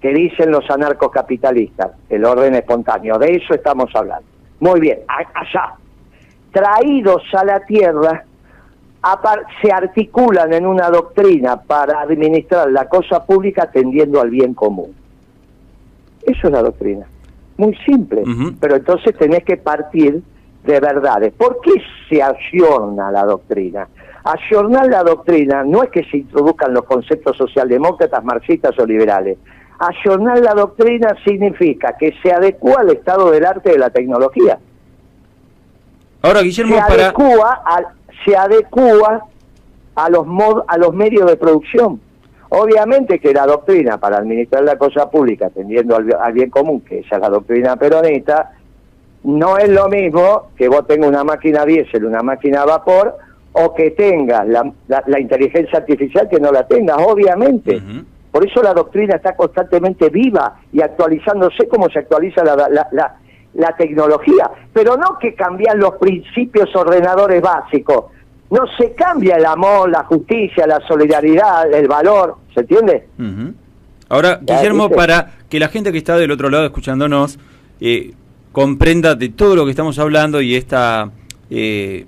que 0.01 0.09
dicen 0.11 0.49
los 0.49 0.67
anarcocapitalistas, 0.71 1.91
el 2.09 2.25
orden 2.25 2.55
espontáneo. 2.55 3.19
De 3.19 3.35
eso 3.35 3.53
estamos 3.53 3.91
hablando. 3.93 4.25
Muy 4.59 4.79
bien, 4.79 5.01
allá 5.07 5.75
traídos 6.51 7.21
a 7.33 7.45
la 7.45 7.59
tierra, 7.59 8.23
se 9.61 9.71
articulan 9.71 10.51
en 10.51 10.65
una 10.65 10.89
doctrina 10.89 11.61
para 11.61 12.01
administrar 12.01 12.71
la 12.71 12.89
cosa 12.89 13.23
pública 13.23 13.63
atendiendo 13.63 14.19
al 14.19 14.31
bien 14.31 14.55
común. 14.55 14.95
Eso 16.23 16.47
es 16.47 16.51
la 16.51 16.63
doctrina. 16.63 17.05
Muy 17.57 17.75
simple. 17.85 18.23
Pero 18.59 18.77
entonces 18.77 19.15
tenés 19.15 19.43
que 19.43 19.57
partir 19.57 20.23
de 20.63 20.79
verdades. 20.79 21.33
¿Por 21.33 21.59
qué 21.61 21.73
se 22.09 22.23
ayorna 22.23 23.11
la 23.11 23.25
doctrina? 23.25 23.87
Ayornar 24.25 24.87
la 24.87 25.03
doctrina 25.03 25.63
no 25.63 25.83
es 25.83 25.89
que 25.91 26.03
se 26.05 26.17
introduzcan 26.17 26.73
los 26.73 26.83
conceptos 26.85 27.37
socialdemócratas, 27.37 28.23
marxistas 28.23 28.77
o 28.79 28.85
liberales. 28.85 29.37
Ayornar 29.77 30.39
la 30.39 30.53
doctrina 30.55 31.15
significa 31.23 31.95
que 31.97 32.11
se 32.23 32.31
adecua 32.33 32.81
al 32.81 32.89
estado 32.89 33.29
del 33.29 33.45
arte 33.45 33.71
de 33.71 33.77
la 33.77 33.89
tecnología 33.91 34.57
Ahora, 36.23 36.41
Guillermo, 36.41 36.75
se 36.75 36.81
para... 36.81 36.93
adecua 37.05 37.61
a, 37.63 37.93
se 38.25 38.35
adecua 38.35 39.25
a 39.95 40.09
los 40.09 40.25
mod, 40.25 40.63
a 40.67 40.77
los 40.77 40.93
medios 40.93 41.29
de 41.29 41.37
producción. 41.37 42.01
Obviamente 42.49 43.19
que 43.19 43.31
la 43.33 43.45
doctrina 43.45 43.99
para 43.99 44.17
administrar 44.17 44.63
la 44.63 44.77
cosa 44.77 45.07
pública 45.09 45.47
atendiendo 45.47 45.95
al, 45.95 46.03
bi- 46.05 46.13
al 46.19 46.33
bien 46.33 46.49
común, 46.49 46.81
que 46.81 46.99
esa 46.99 47.17
es 47.17 47.21
la 47.21 47.29
doctrina 47.29 47.75
peronista, 47.75 48.53
no 49.23 49.57
es 49.59 49.69
lo 49.69 49.87
mismo 49.87 50.47
que 50.57 50.67
vos 50.67 50.87
tengas 50.87 51.09
una 51.09 51.23
máquina 51.23 51.63
diésel, 51.65 52.05
una 52.05 52.21
máquina 52.23 52.61
a 52.61 52.65
vapor, 52.65 53.17
o 53.57 53.73
que 53.73 53.91
tengas 53.91 54.47
la, 54.47 54.69
la- 54.87 55.03
la 55.07 55.19
inteligencia 55.19 55.79
artificial 55.79 56.27
que 56.29 56.39
no 56.39 56.51
la 56.51 56.67
tengas, 56.67 56.97
obviamente. 56.99 57.81
Por 58.31 58.45
eso 58.45 58.61
la 58.61 58.73
doctrina 58.73 59.15
está 59.15 59.35
constantemente 59.35 60.09
viva 60.09 60.59
y 60.73 60.81
actualizándose 60.81 61.67
como 61.69 61.89
se 61.89 61.99
actualiza 61.99 62.43
la, 62.43 62.55
la- 62.69 62.87
la- 62.91 63.15
la 63.53 63.75
tecnología. 63.77 64.49
Pero 64.73 64.97
no 64.97 65.17
que 65.19 65.33
cambian 65.33 65.79
los 65.79 65.95
principios 65.95 66.75
ordenadores 66.75 67.41
básicos. 67.41 68.05
No 68.51 68.67
se 68.77 68.91
cambia 68.93 69.37
el 69.37 69.45
amor, 69.45 69.89
la 69.89 70.03
justicia, 70.03 70.67
la 70.67 70.81
solidaridad, 70.87 71.71
el 71.73 71.87
valor. 71.87 72.35
¿Se 72.53 72.59
entiende? 72.61 73.07
Ahora, 74.09 74.39
Guillermo, 74.41 74.89
para 74.89 75.31
que 75.49 75.59
la 75.59 75.69
gente 75.69 75.91
que 75.93 75.97
está 75.97 76.17
del 76.17 76.31
otro 76.31 76.49
lado 76.49 76.65
escuchándonos 76.65 77.39
eh, 77.79 78.11
comprenda 78.51 79.15
de 79.15 79.29
todo 79.29 79.55
lo 79.55 79.63
que 79.65 79.71
estamos 79.71 79.97
hablando 79.97 80.41
y 80.41 80.55
esta 80.55 81.09
eh, 81.49 82.05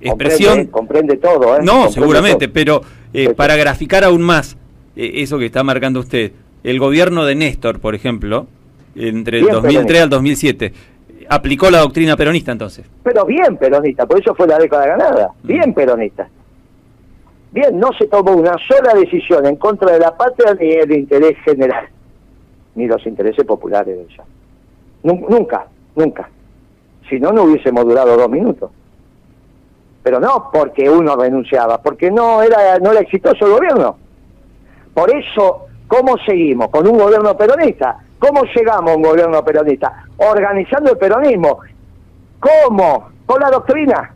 expresión... 0.00 0.66
Comprende, 0.66 0.70
comprende 0.70 1.16
todo, 1.16 1.56
¿eh? 1.56 1.60
No, 1.62 1.72
Comprende 1.72 1.92
seguramente, 1.92 2.46
todo. 2.46 2.54
pero 2.54 2.80
eh, 3.12 3.34
para 3.34 3.56
graficar 3.56 4.04
aún 4.04 4.22
más 4.22 4.56
eh, 4.96 5.12
eso 5.16 5.38
que 5.38 5.46
está 5.46 5.62
marcando 5.64 6.00
usted, 6.00 6.32
el 6.64 6.78
gobierno 6.78 7.24
de 7.24 7.34
Néstor, 7.34 7.80
por 7.80 7.94
ejemplo, 7.94 8.46
entre 8.96 9.38
el 9.38 9.44
Bien 9.44 9.54
2003 9.54 9.84
peronista. 9.86 10.02
al 10.04 10.10
2007, 10.10 10.72
aplicó 11.28 11.70
la 11.70 11.78
doctrina 11.80 12.16
peronista 12.16 12.52
entonces. 12.52 12.84
Pero 13.02 13.24
bien 13.24 13.56
peronista, 13.56 14.06
por 14.06 14.20
eso 14.20 14.34
fue 14.34 14.46
la 14.46 14.58
década 14.58 14.86
ganada. 14.86 15.28
Mm. 15.42 15.46
Bien 15.46 15.74
peronista. 15.74 16.28
Bien, 17.50 17.78
no 17.78 17.90
se 17.98 18.06
tomó 18.06 18.32
una 18.32 18.56
sola 18.68 18.92
decisión 18.94 19.46
en 19.46 19.56
contra 19.56 19.92
de 19.92 20.00
la 20.00 20.14
patria 20.16 20.54
ni 20.60 20.70
el 20.70 20.92
interés 20.92 21.36
general, 21.44 21.86
ni 22.74 22.86
los 22.86 23.04
intereses 23.06 23.44
populares 23.46 23.96
de 23.96 24.02
ella. 24.02 24.24
Nun- 25.02 25.24
Nunca, 25.30 25.66
nunca. 25.96 26.28
Si 27.08 27.18
no, 27.18 27.32
no 27.32 27.44
hubiésemos 27.44 27.84
durado 27.86 28.16
dos 28.18 28.28
minutos. 28.28 28.70
Pero 30.08 30.20
no 30.20 30.48
porque 30.50 30.88
uno 30.88 31.16
renunciaba, 31.16 31.82
porque 31.82 32.10
no 32.10 32.40
era, 32.40 32.78
no 32.78 32.92
era 32.92 33.00
exitoso 33.00 33.44
el 33.44 33.52
gobierno. 33.52 33.98
Por 34.94 35.14
eso, 35.14 35.66
¿cómo 35.86 36.16
seguimos? 36.24 36.70
Con 36.70 36.88
un 36.88 36.96
gobierno 36.96 37.36
peronista. 37.36 37.98
¿Cómo 38.18 38.44
llegamos 38.44 38.90
a 38.90 38.96
un 38.96 39.02
gobierno 39.02 39.44
peronista? 39.44 40.06
Organizando 40.16 40.92
el 40.92 40.96
peronismo. 40.96 41.58
¿Cómo? 42.40 43.10
Con 43.26 43.38
la 43.38 43.50
doctrina. 43.50 44.14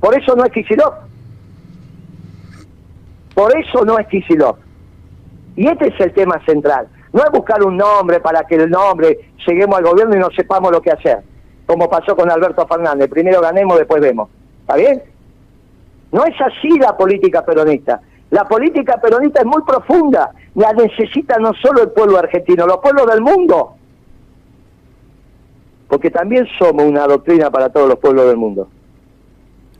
Por 0.00 0.18
eso 0.18 0.34
no 0.34 0.46
es 0.46 0.52
Kicillof. 0.52 0.94
Por 3.34 3.58
eso 3.58 3.84
no 3.84 3.98
es 3.98 4.06
Kicillof. 4.06 4.56
Y 5.54 5.68
este 5.68 5.88
es 5.88 6.00
el 6.00 6.14
tema 6.14 6.42
central. 6.46 6.88
No 7.12 7.24
es 7.24 7.30
buscar 7.30 7.62
un 7.62 7.76
nombre 7.76 8.20
para 8.20 8.42
que 8.44 8.54
el 8.54 8.70
nombre 8.70 9.32
lleguemos 9.46 9.76
al 9.76 9.84
gobierno 9.84 10.16
y 10.16 10.18
no 10.18 10.30
sepamos 10.34 10.72
lo 10.72 10.80
que 10.80 10.92
hacer. 10.92 11.18
Como 11.66 11.90
pasó 11.90 12.16
con 12.16 12.30
Alberto 12.30 12.66
Fernández. 12.66 13.10
Primero 13.10 13.42
ganemos, 13.42 13.76
después 13.76 14.00
vemos. 14.00 14.30
¿Está 14.68 14.76
bien? 14.76 15.02
No 16.12 16.26
es 16.26 16.34
así 16.42 16.78
la 16.78 16.94
política 16.94 17.42
peronista. 17.42 18.02
La 18.30 18.44
política 18.44 19.00
peronista 19.00 19.40
es 19.40 19.46
muy 19.46 19.62
profunda. 19.62 20.30
La 20.56 20.74
necesita 20.74 21.38
no 21.38 21.54
solo 21.54 21.84
el 21.84 21.90
pueblo 21.90 22.18
argentino, 22.18 22.66
los 22.66 22.76
pueblos 22.76 23.06
del 23.06 23.22
mundo. 23.22 23.76
Porque 25.88 26.10
también 26.10 26.46
somos 26.58 26.84
una 26.84 27.06
doctrina 27.06 27.50
para 27.50 27.70
todos 27.70 27.88
los 27.88 27.98
pueblos 27.98 28.26
del 28.26 28.36
mundo. 28.36 28.68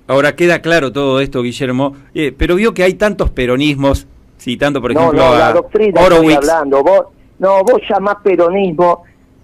Ahora 0.06 0.34
queda 0.34 0.62
claro 0.62 0.90
todo 0.90 1.20
esto, 1.20 1.42
Guillermo, 1.42 1.94
eh, 2.14 2.34
pero 2.34 2.54
vio 2.54 2.72
que 2.72 2.82
hay 2.82 2.94
tantos 2.94 3.28
peronismos, 3.28 4.06
citando 4.38 4.80
por 4.80 4.92
ejemplo 4.92 5.12
no, 5.12 5.32
no, 5.32 5.38
la 5.38 5.52
doctrina 5.52 6.00
estoy 6.00 6.32
hablando. 6.32 6.82
Vos, 6.82 7.06
no, 7.40 7.62
vos 7.62 7.82
llamás 7.86 8.16
peronismo 8.24 9.02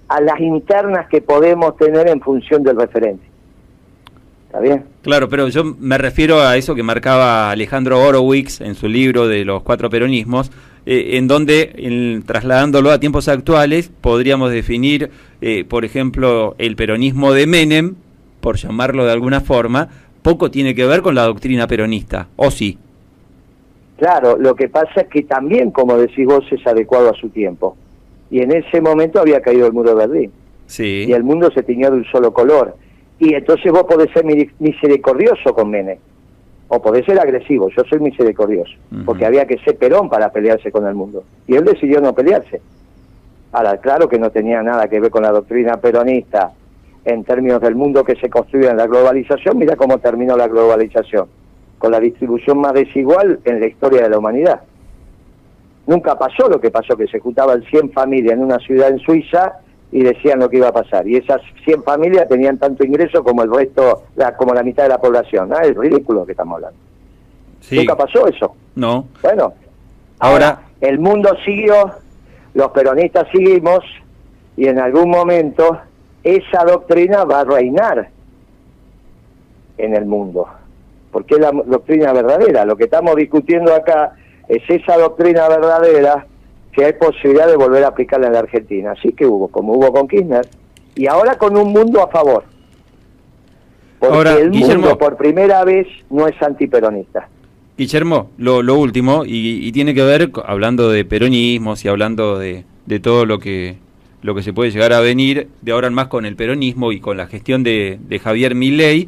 a 0.09 0.23
las 0.23 0.41
internas 0.41 1.07
que 1.11 1.21
podemos 1.21 1.77
tener 1.77 2.09
en 2.09 2.23
función 2.23 2.63
del 2.63 2.81
referente. 2.81 3.34
¿Está 4.55 4.63
bien? 4.63 4.85
Claro, 5.03 5.29
pero 5.29 5.49
yo 5.49 5.65
me 5.65 5.99
refiero 5.99 6.41
a 6.41 6.57
eso 6.57 6.77
que 6.77 6.85
marcaba 6.85 7.51
Alejandro 7.51 8.01
Horowitz 8.01 8.61
en 8.61 8.77
su 8.77 8.87
libro 8.87 9.27
de 9.27 9.45
los 9.45 9.65
cuatro 9.65 9.91
peronismos, 9.91 10.53
eh, 10.87 11.17
en 11.17 11.27
donde, 11.27 12.23
trasladándolo 12.25 12.93
a 12.93 13.01
tiempos 13.01 13.27
actuales, 13.27 13.91
podríamos 14.01 14.53
definir, 14.53 15.11
eh, 15.41 15.65
por 15.65 15.85
ejemplo, 15.85 16.55
el 16.59 16.77
peronismo 16.77 17.33
de 17.33 17.49
Menem, 17.49 17.97
por 18.41 18.55
llamarlo 18.55 19.05
de 19.05 19.11
alguna 19.11 19.41
forma, 19.41 19.89
poco 20.23 20.53
tiene 20.53 20.77
que 20.77 20.87
ver 20.87 21.03
con 21.03 21.17
la 21.17 21.25
doctrina 21.25 21.67
peronista, 21.67 22.29
¿o 22.37 22.53
sí? 22.53 22.79
Claro, 23.99 24.39
lo 24.39 24.55
que 24.55 24.69
pasa 24.69 25.01
es 25.01 25.09
que 25.09 25.25
también, 25.25 25.73
como 25.73 25.97
decís 25.97 26.27
vos, 26.27 26.45
es 26.53 26.65
adecuado 26.65 27.11
a 27.11 27.15
su 27.15 27.29
tiempo. 27.29 27.77
Y 28.31 28.39
en 28.39 28.53
ese 28.53 28.81
momento 28.81 29.19
había 29.19 29.41
caído 29.41 29.67
el 29.67 29.73
muro 29.73 29.97
de 29.97 30.07
Berlín. 30.07 30.33
Sí. 30.67 31.07
Y 31.09 31.13
el 31.13 31.25
mundo 31.25 31.51
se 31.51 31.65
teñía 31.65 31.91
de 31.91 31.97
un 31.97 32.05
solo 32.05 32.33
color. 32.33 32.77
Y 33.19 33.35
entonces 33.35 33.71
vos 33.71 33.85
podés 33.85 34.11
ser 34.13 34.25
misericordioso 34.59 35.55
con 35.55 35.71
Menem. 35.71 35.99
O 36.69 36.83
podés 36.83 37.05
ser 37.05 37.19
agresivo. 37.21 37.69
Yo 37.71 37.85
soy 37.85 38.01
misericordioso. 38.01 38.73
Porque 39.05 39.27
había 39.27 39.47
que 39.47 39.59
ser 39.59 39.77
Perón 39.77 40.09
para 40.09 40.31
pelearse 40.31 40.73
con 40.73 40.87
el 40.87 40.95
mundo. 40.95 41.25
Y 41.47 41.55
él 41.55 41.65
decidió 41.65 42.01
no 42.01 42.15
pelearse. 42.15 42.61
Ahora, 43.53 43.77
claro 43.77 44.09
que 44.09 44.19
no 44.19 44.31
tenía 44.31 44.63
nada 44.63 44.89
que 44.89 44.99
ver 44.99 45.11
con 45.11 45.23
la 45.23 45.31
doctrina 45.31 45.77
peronista 45.77 46.53
en 47.05 47.23
términos 47.23 47.61
del 47.61 47.77
mundo 47.77 48.03
que 48.03 48.17
se 48.17 48.29
construye 48.29 48.69
en 48.69 48.77
la 48.77 48.87
globalización. 48.87 49.59
Mira 49.59 49.77
cómo 49.77 49.99
terminó 49.99 50.37
la 50.37 50.49
globalización. 50.49 51.29
Con 51.79 51.93
la 51.93 52.01
distribución 52.01 52.59
más 52.59 52.73
desigual 52.73 53.39
en 53.45 53.61
la 53.61 53.67
historia 53.67 54.03
de 54.03 54.09
la 54.09 54.19
humanidad. 54.19 54.63
Nunca 55.87 56.19
pasó 56.19 56.49
lo 56.49 56.61
que 56.61 56.71
pasó, 56.71 56.97
que 56.97 57.07
se 57.07 57.21
juntaban 57.21 57.63
100 57.63 57.93
familias 57.93 58.35
en 58.35 58.43
una 58.43 58.59
ciudad 58.59 58.89
en 58.89 58.99
Suiza 58.99 59.61
y 59.95 60.03
decían 60.03 60.41
lo 60.41 60.51
que 60.51 60.57
iba 60.57 60.69
a 60.69 60.73
pasar. 60.73 61.07
Y 61.07 61.17
esas 61.17 61.41
100 61.65 61.85
familias 61.85 62.29
tenían 62.29 62.59
tanto 62.59 62.85
ingreso 62.85 63.23
como 63.23 63.45
el 63.45 63.55
resto, 63.55 64.03
la, 64.17 64.37
como 64.37 64.53
la 64.53 64.65
mitad 64.65 64.83
de 64.83 64.89
la 64.89 64.99
población. 64.99 65.53
Ah, 65.53 65.63
es 65.63 65.77
ridículo 65.77 66.27
que 66.27 66.33
estamos 66.33 66.57
hablando. 66.57 66.79
Nunca 67.71 67.97
pasó 67.97 68.27
eso. 68.27 68.57
No. 68.75 69.07
Bueno, 69.23 69.55
ahora 70.19 70.63
el 70.81 70.99
mundo 70.99 71.31
siguió, 71.45 71.93
los 72.55 72.73
peronistas 72.73 73.29
seguimos 73.31 73.85
y 74.57 74.67
en 74.67 74.81
algún 74.81 75.11
momento 75.11 75.79
esa 76.25 76.65
doctrina 76.65 77.23
va 77.25 77.41
a 77.41 77.45
reinar 77.45 78.09
en 79.79 79.95
el 79.95 80.07
mundo. 80.07 80.49
Porque 81.13 81.37
es 81.37 81.41
la 81.41 81.53
doctrina 81.53 82.13
verdadera. 82.13 82.65
Lo 82.65 82.77
que 82.77 82.85
estamos 82.85 83.15
discutiendo 83.15 83.73
acá 83.73 84.17
es 84.49 84.63
esa 84.69 84.99
doctrina 84.99 85.49
verdadera 85.49 86.27
que 86.75 86.85
hay 86.85 86.93
posibilidad 86.95 87.47
de 87.47 87.57
volver 87.57 87.85
a 87.85 87.89
aplicarla 87.89 88.27
en 88.27 88.33
la 88.33 88.41
Argentina. 88.41 88.93
Así 88.93 89.13
que 89.13 89.27
hubo, 89.27 89.49
como 89.49 89.75
hubo 89.75 89.93
con 89.93 90.09
Kirchner, 90.09 90.47
y 90.95 91.07
ahora 91.07 91.37
con 91.37 91.57
un 91.57 91.73
mundo 91.73 92.03
a 92.03 92.09
favor. 92.09 92.45
Porque 93.99 94.41
el 94.41 94.51
mundo 94.51 94.99
por 94.99 95.17
primera 95.17 95.65
vez 95.65 95.87
no 96.11 96.27
es 96.27 96.41
antiperonista. 96.43 97.29
Guillermo, 97.77 98.31
lo, 98.37 98.63
lo 98.63 98.77
último, 98.77 99.25
y, 99.27 99.71
tiene 99.73 99.95
que 99.95 100.03
ver, 100.03 100.31
hablando 100.45 100.91
de 100.91 101.05
peronismos 101.05 101.85
y 101.85 101.89
hablando 101.89 102.39
de, 102.39 102.65
de 102.87 103.01
todo 103.01 103.27
lo 103.27 103.39
que 103.39 103.77
lo 104.23 104.35
que 104.35 104.43
se 104.43 104.55
puede 104.55 104.71
llegar 104.71 104.95
a 104.95 105.01
venir 105.01 105.49
de 105.61 105.73
ahora 105.73 105.87
en 105.87 105.93
más 105.93 106.07
con 106.09 106.25
el 106.25 106.35
peronismo 106.35 106.93
y 106.93 107.01
con 107.01 107.19
la 107.19 107.27
gestión 107.27 107.63
de, 107.63 107.99
de 108.09 108.19
Javier 108.19 108.55
Milei, 108.55 109.07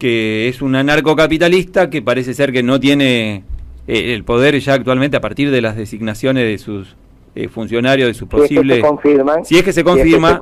que 0.00 0.48
es 0.48 0.62
un 0.62 0.74
anarcocapitalista 0.74 1.88
que 1.90 2.02
parece 2.02 2.34
ser 2.34 2.52
que 2.52 2.64
no 2.64 2.80
tiene 2.80 3.44
eh, 3.88 4.12
el 4.14 4.22
poder 4.22 4.58
ya 4.60 4.74
actualmente 4.74 5.16
a 5.16 5.20
partir 5.20 5.50
de 5.50 5.62
las 5.62 5.74
designaciones 5.74 6.44
de 6.44 6.58
sus 6.58 6.94
eh, 7.34 7.48
funcionarios, 7.48 8.06
de 8.08 8.14
su 8.14 8.28
posible... 8.28 8.74
Si 8.74 8.76
es 8.76 8.82
que 8.82 8.82
se 8.82 8.86
confirman. 8.86 9.44
Si 9.44 9.56
es 9.56 9.62
que 9.62 9.72
se 9.72 9.82
confirma... 9.82 10.40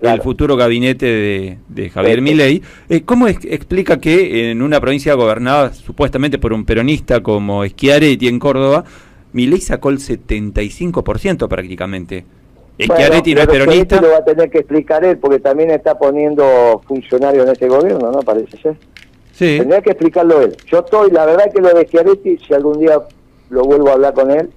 el 0.00 0.20
futuro 0.20 0.56
gabinete 0.56 1.58
de, 1.68 1.90
Javier 1.90 2.20
Milei. 2.20 2.60
Eh, 2.88 3.02
¿Cómo 3.02 3.28
explica 3.28 4.00
que 4.00 4.50
en 4.50 4.62
una 4.62 4.80
provincia 4.80 5.14
gobernada 5.14 5.72
supuestamente 5.72 6.38
por 6.38 6.52
un 6.52 6.64
peronista 6.64 7.22
como 7.22 7.64
Schiaretti 7.64 8.26
en 8.26 8.40
Córdoba, 8.40 8.84
Milei 9.32 9.60
sacó 9.60 9.90
el 9.90 9.98
75% 9.98 11.46
prácticamente? 11.46 12.24
Schiaretti 12.80 13.34
no 13.34 13.42
es 13.42 13.46
peronista. 13.46 14.00
lo 14.00 14.10
va 14.10 14.18
a 14.18 14.24
tener 14.24 14.50
que 14.50 14.58
explicar 14.58 15.04
él 15.04 15.18
porque 15.18 15.38
también 15.38 15.70
está 15.70 15.96
poniendo 15.96 16.82
funcionarios 16.86 17.46
en 17.46 17.52
este 17.52 17.68
gobierno, 17.68 18.10
¿no? 18.10 18.20
Parece 18.20 18.56
ser. 18.56 18.76
Tendría 19.38 19.80
que 19.80 19.90
explicarlo 19.90 20.40
él. 20.40 20.56
Yo 20.66 20.80
estoy, 20.80 21.10
la 21.10 21.24
verdad 21.24 21.52
que 21.52 21.60
lo 21.60 21.68
de 21.68 21.86
Schiaretti, 21.86 22.38
si 22.38 22.54
algún 22.54 22.80
día 22.80 23.00
lo 23.50 23.62
vuelvo 23.62 23.90
a 23.90 23.92
hablar 23.92 24.12
con 24.14 24.30
él, 24.30 24.50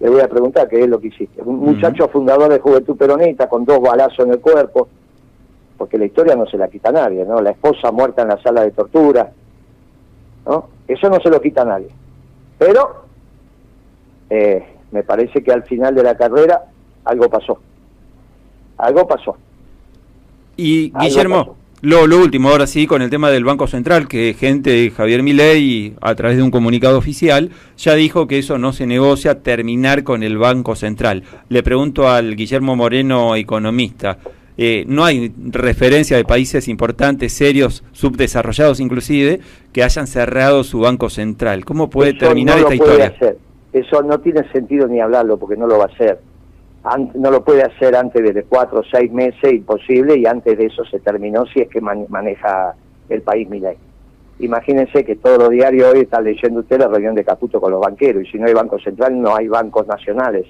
le 0.00 0.10
voy 0.10 0.20
a 0.20 0.28
preguntar 0.28 0.68
qué 0.68 0.80
es 0.80 0.88
lo 0.88 0.98
que 0.98 1.08
hiciste. 1.08 1.40
Un 1.42 1.58
muchacho 1.60 2.08
fundador 2.08 2.52
de 2.52 2.58
Juventud 2.58 2.96
Peronista 2.96 3.48
con 3.48 3.64
dos 3.64 3.80
balazos 3.80 4.26
en 4.26 4.32
el 4.32 4.40
cuerpo, 4.40 4.88
porque 5.78 5.98
la 5.98 6.06
historia 6.06 6.34
no 6.34 6.46
se 6.46 6.58
la 6.58 6.68
quita 6.68 6.88
a 6.88 6.92
nadie, 6.92 7.24
¿no? 7.24 7.40
La 7.40 7.50
esposa 7.50 7.92
muerta 7.92 8.22
en 8.22 8.28
la 8.28 8.42
sala 8.42 8.62
de 8.62 8.72
tortura, 8.72 9.32
¿no? 10.46 10.68
Eso 10.88 11.08
no 11.08 11.20
se 11.20 11.30
lo 11.30 11.40
quita 11.40 11.62
a 11.62 11.66
nadie. 11.66 11.88
Pero 12.58 13.04
eh, 14.30 14.66
me 14.90 15.04
parece 15.04 15.42
que 15.42 15.52
al 15.52 15.62
final 15.62 15.94
de 15.94 16.02
la 16.02 16.16
carrera 16.16 16.64
algo 17.04 17.28
pasó. 17.28 17.58
Algo 18.78 19.06
pasó. 19.06 19.36
Y 20.56 20.92
Guillermo, 20.98 21.56
lo, 21.84 22.06
lo, 22.06 22.18
último, 22.18 22.48
ahora 22.48 22.66
sí, 22.66 22.86
con 22.86 23.02
el 23.02 23.10
tema 23.10 23.30
del 23.30 23.44
Banco 23.44 23.66
Central, 23.66 24.08
que 24.08 24.34
gente 24.34 24.70
de 24.70 24.90
Javier 24.90 25.22
Milei, 25.22 25.94
a 26.00 26.14
través 26.14 26.36
de 26.36 26.42
un 26.42 26.50
comunicado 26.50 26.96
oficial, 26.96 27.50
ya 27.76 27.94
dijo 27.94 28.26
que 28.26 28.38
eso 28.38 28.58
no 28.58 28.72
se 28.72 28.86
negocia 28.86 29.42
terminar 29.42 30.02
con 30.02 30.22
el 30.22 30.38
Banco 30.38 30.76
Central. 30.76 31.22
Le 31.48 31.62
pregunto 31.62 32.08
al 32.08 32.36
Guillermo 32.36 32.74
Moreno, 32.74 33.36
economista, 33.36 34.18
eh, 34.56 34.84
no 34.88 35.04
hay 35.04 35.32
referencia 35.50 36.16
de 36.16 36.24
países 36.24 36.68
importantes, 36.68 37.32
serios, 37.32 37.84
subdesarrollados 37.92 38.80
inclusive, 38.80 39.40
que 39.72 39.82
hayan 39.82 40.06
cerrado 40.06 40.64
su 40.64 40.80
Banco 40.80 41.10
Central. 41.10 41.64
¿Cómo 41.64 41.90
puede 41.90 42.14
terminar 42.14 42.58
esta 42.58 42.74
historia? 42.74 43.14
Eso 43.72 44.02
no 44.02 44.18
tiene 44.20 44.48
sentido 44.52 44.86
ni 44.86 45.00
hablarlo 45.00 45.36
porque 45.36 45.56
no 45.56 45.66
lo 45.66 45.78
va 45.78 45.84
a 45.84 45.88
hacer 45.88 46.18
no 47.14 47.30
lo 47.30 47.42
puede 47.42 47.62
hacer 47.62 47.96
antes 47.96 48.34
de 48.34 48.42
cuatro 48.44 48.80
o 48.80 48.84
seis 48.84 49.10
meses, 49.10 49.52
imposible, 49.52 50.18
y 50.18 50.26
antes 50.26 50.58
de 50.58 50.66
eso 50.66 50.84
se 50.84 51.00
terminó 51.00 51.46
si 51.46 51.60
es 51.60 51.68
que 51.68 51.80
maneja 51.80 52.74
el 53.08 53.22
país 53.22 53.48
Milei. 53.48 53.76
Imagínense 54.40 55.04
que 55.04 55.16
todos 55.16 55.38
los 55.38 55.50
diarios 55.50 55.94
hoy 55.94 56.00
están 56.00 56.24
leyendo 56.24 56.60
usted 56.60 56.78
la 56.78 56.88
reunión 56.88 57.14
de 57.14 57.24
Caputo 57.24 57.60
con 57.60 57.70
los 57.70 57.80
banqueros, 57.80 58.24
y 58.24 58.30
si 58.30 58.38
no 58.38 58.46
hay 58.46 58.52
Banco 58.52 58.78
Central 58.78 59.18
no 59.20 59.34
hay 59.34 59.48
bancos 59.48 59.86
nacionales, 59.86 60.46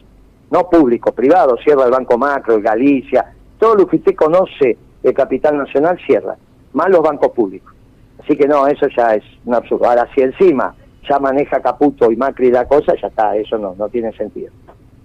no 0.50 0.68
públicos, 0.68 1.14
privados, 1.14 1.60
cierra 1.62 1.84
el 1.84 1.92
Banco 1.92 2.18
Macro, 2.18 2.56
el 2.56 2.62
Galicia, 2.62 3.32
todo 3.58 3.76
lo 3.76 3.86
que 3.86 3.96
usted 3.96 4.16
conoce 4.16 4.76
el 5.02 5.14
capital 5.14 5.56
nacional 5.56 5.98
cierra, 6.04 6.36
más 6.72 6.90
los 6.90 7.02
bancos 7.02 7.30
públicos. 7.30 7.72
Así 8.20 8.36
que 8.36 8.48
no, 8.48 8.66
eso 8.66 8.88
ya 8.96 9.14
es 9.14 9.24
un 9.44 9.54
absurdo. 9.54 9.86
Ahora, 9.86 10.08
si 10.14 10.22
encima 10.22 10.74
ya 11.08 11.18
maneja 11.18 11.60
Caputo 11.60 12.10
y 12.10 12.16
Macri 12.16 12.50
la 12.50 12.66
cosa, 12.66 12.94
ya 13.00 13.08
está, 13.08 13.36
eso 13.36 13.58
no, 13.58 13.74
no 13.78 13.88
tiene 13.88 14.12
sentido 14.12 14.50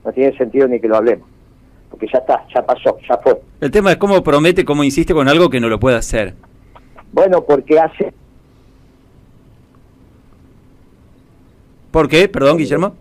no 0.04 0.12
tiene 0.12 0.38
sentido 0.38 0.68
ni 0.68 0.80
que 0.80 0.88
lo 0.88 0.98
hablemos, 0.98 1.28
porque 1.90 2.08
ya 2.12 2.20
está, 2.20 2.46
ya 2.54 2.66
pasó, 2.66 2.98
ya 3.08 3.18
fue. 3.18 3.40
El 3.62 3.72
tema 3.72 3.92
es 3.92 3.98
cómo 3.98 4.24
promete, 4.24 4.66
cómo 4.66 4.84
insiste 4.84 5.14
con 5.14 5.28
algo 5.28 5.50
que 5.50 5.60
no 5.60 5.70
lo 5.70 5.80
puede 5.80 5.98
hacer. 5.98 6.36
Bueno, 7.12 7.44
porque 7.44 7.80
hace... 7.80 8.14
¿Por 11.92 12.08
qué? 12.08 12.30
Perdón, 12.30 12.58
Guillermo. 12.58 12.94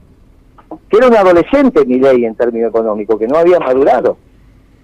Que 0.88 0.96
era 0.96 1.08
un 1.08 1.16
adolescente 1.16 1.84
mi 1.84 1.98
ley 1.98 2.24
en 2.24 2.34
términos 2.34 2.70
económicos, 2.70 3.18
que 3.18 3.26
no 3.26 3.37
había 3.37 3.58
madurado. 3.58 4.16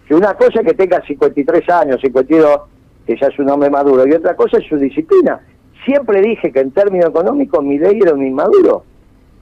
Que 0.07 0.14
una 0.14 0.35
cosa 0.35 0.61
es 0.61 0.66
que 0.66 0.74
tenga 0.74 1.03
53 1.07 1.68
años, 1.70 2.00
52, 2.03 2.61
que 3.07 3.16
ya 3.18 3.29
es 3.29 3.38
un 3.38 3.48
hombre 3.48 3.70
maduro, 3.70 4.07
y 4.07 4.12
otra 4.12 4.37
cosa 4.37 4.59
es 4.59 4.68
su 4.68 4.77
disciplina. 4.77 5.40
Siempre 5.85 6.20
dije 6.20 6.53
que 6.53 6.61
en 6.61 6.70
términos 6.70 7.09
económicos 7.09 7.64
mi 7.64 7.79
ley 7.79 7.98
era 8.03 8.14
un 8.14 8.27
inmaduro. 8.27 8.85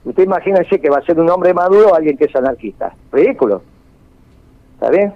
Usted 0.05 0.23
imagínese 0.23 0.79
que 0.79 0.89
va 0.89 0.97
a 0.97 1.05
ser 1.05 1.19
un 1.19 1.29
hombre 1.29 1.53
maduro 1.53 1.95
alguien 1.95 2.17
que 2.17 2.25
es 2.25 2.35
anarquista. 2.35 2.93
Ridículo. 3.11 3.61
¿Está 4.75 4.89
bien? 4.89 5.13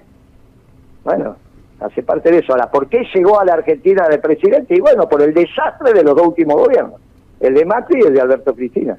Bueno, 1.03 1.35
hace 1.79 2.03
parte 2.03 2.31
de 2.31 2.39
eso. 2.39 2.53
Ahora, 2.53 2.69
¿por 2.71 2.87
qué 2.87 3.05
llegó 3.13 3.39
a 3.39 3.45
la 3.45 3.53
Argentina 3.53 4.07
de 4.07 4.17
presidente? 4.19 4.75
Y 4.75 4.79
bueno, 4.79 5.07
por 5.09 5.21
el 5.21 5.33
desastre 5.33 5.93
de 5.93 6.03
los 6.03 6.15
dos 6.15 6.27
últimos 6.27 6.55
gobiernos. 6.55 7.01
El 7.39 7.53
de 7.53 7.65
Macri 7.65 8.01
y 8.01 8.07
el 8.07 8.13
de 8.13 8.21
Alberto 8.21 8.53
Cristina. 8.55 8.97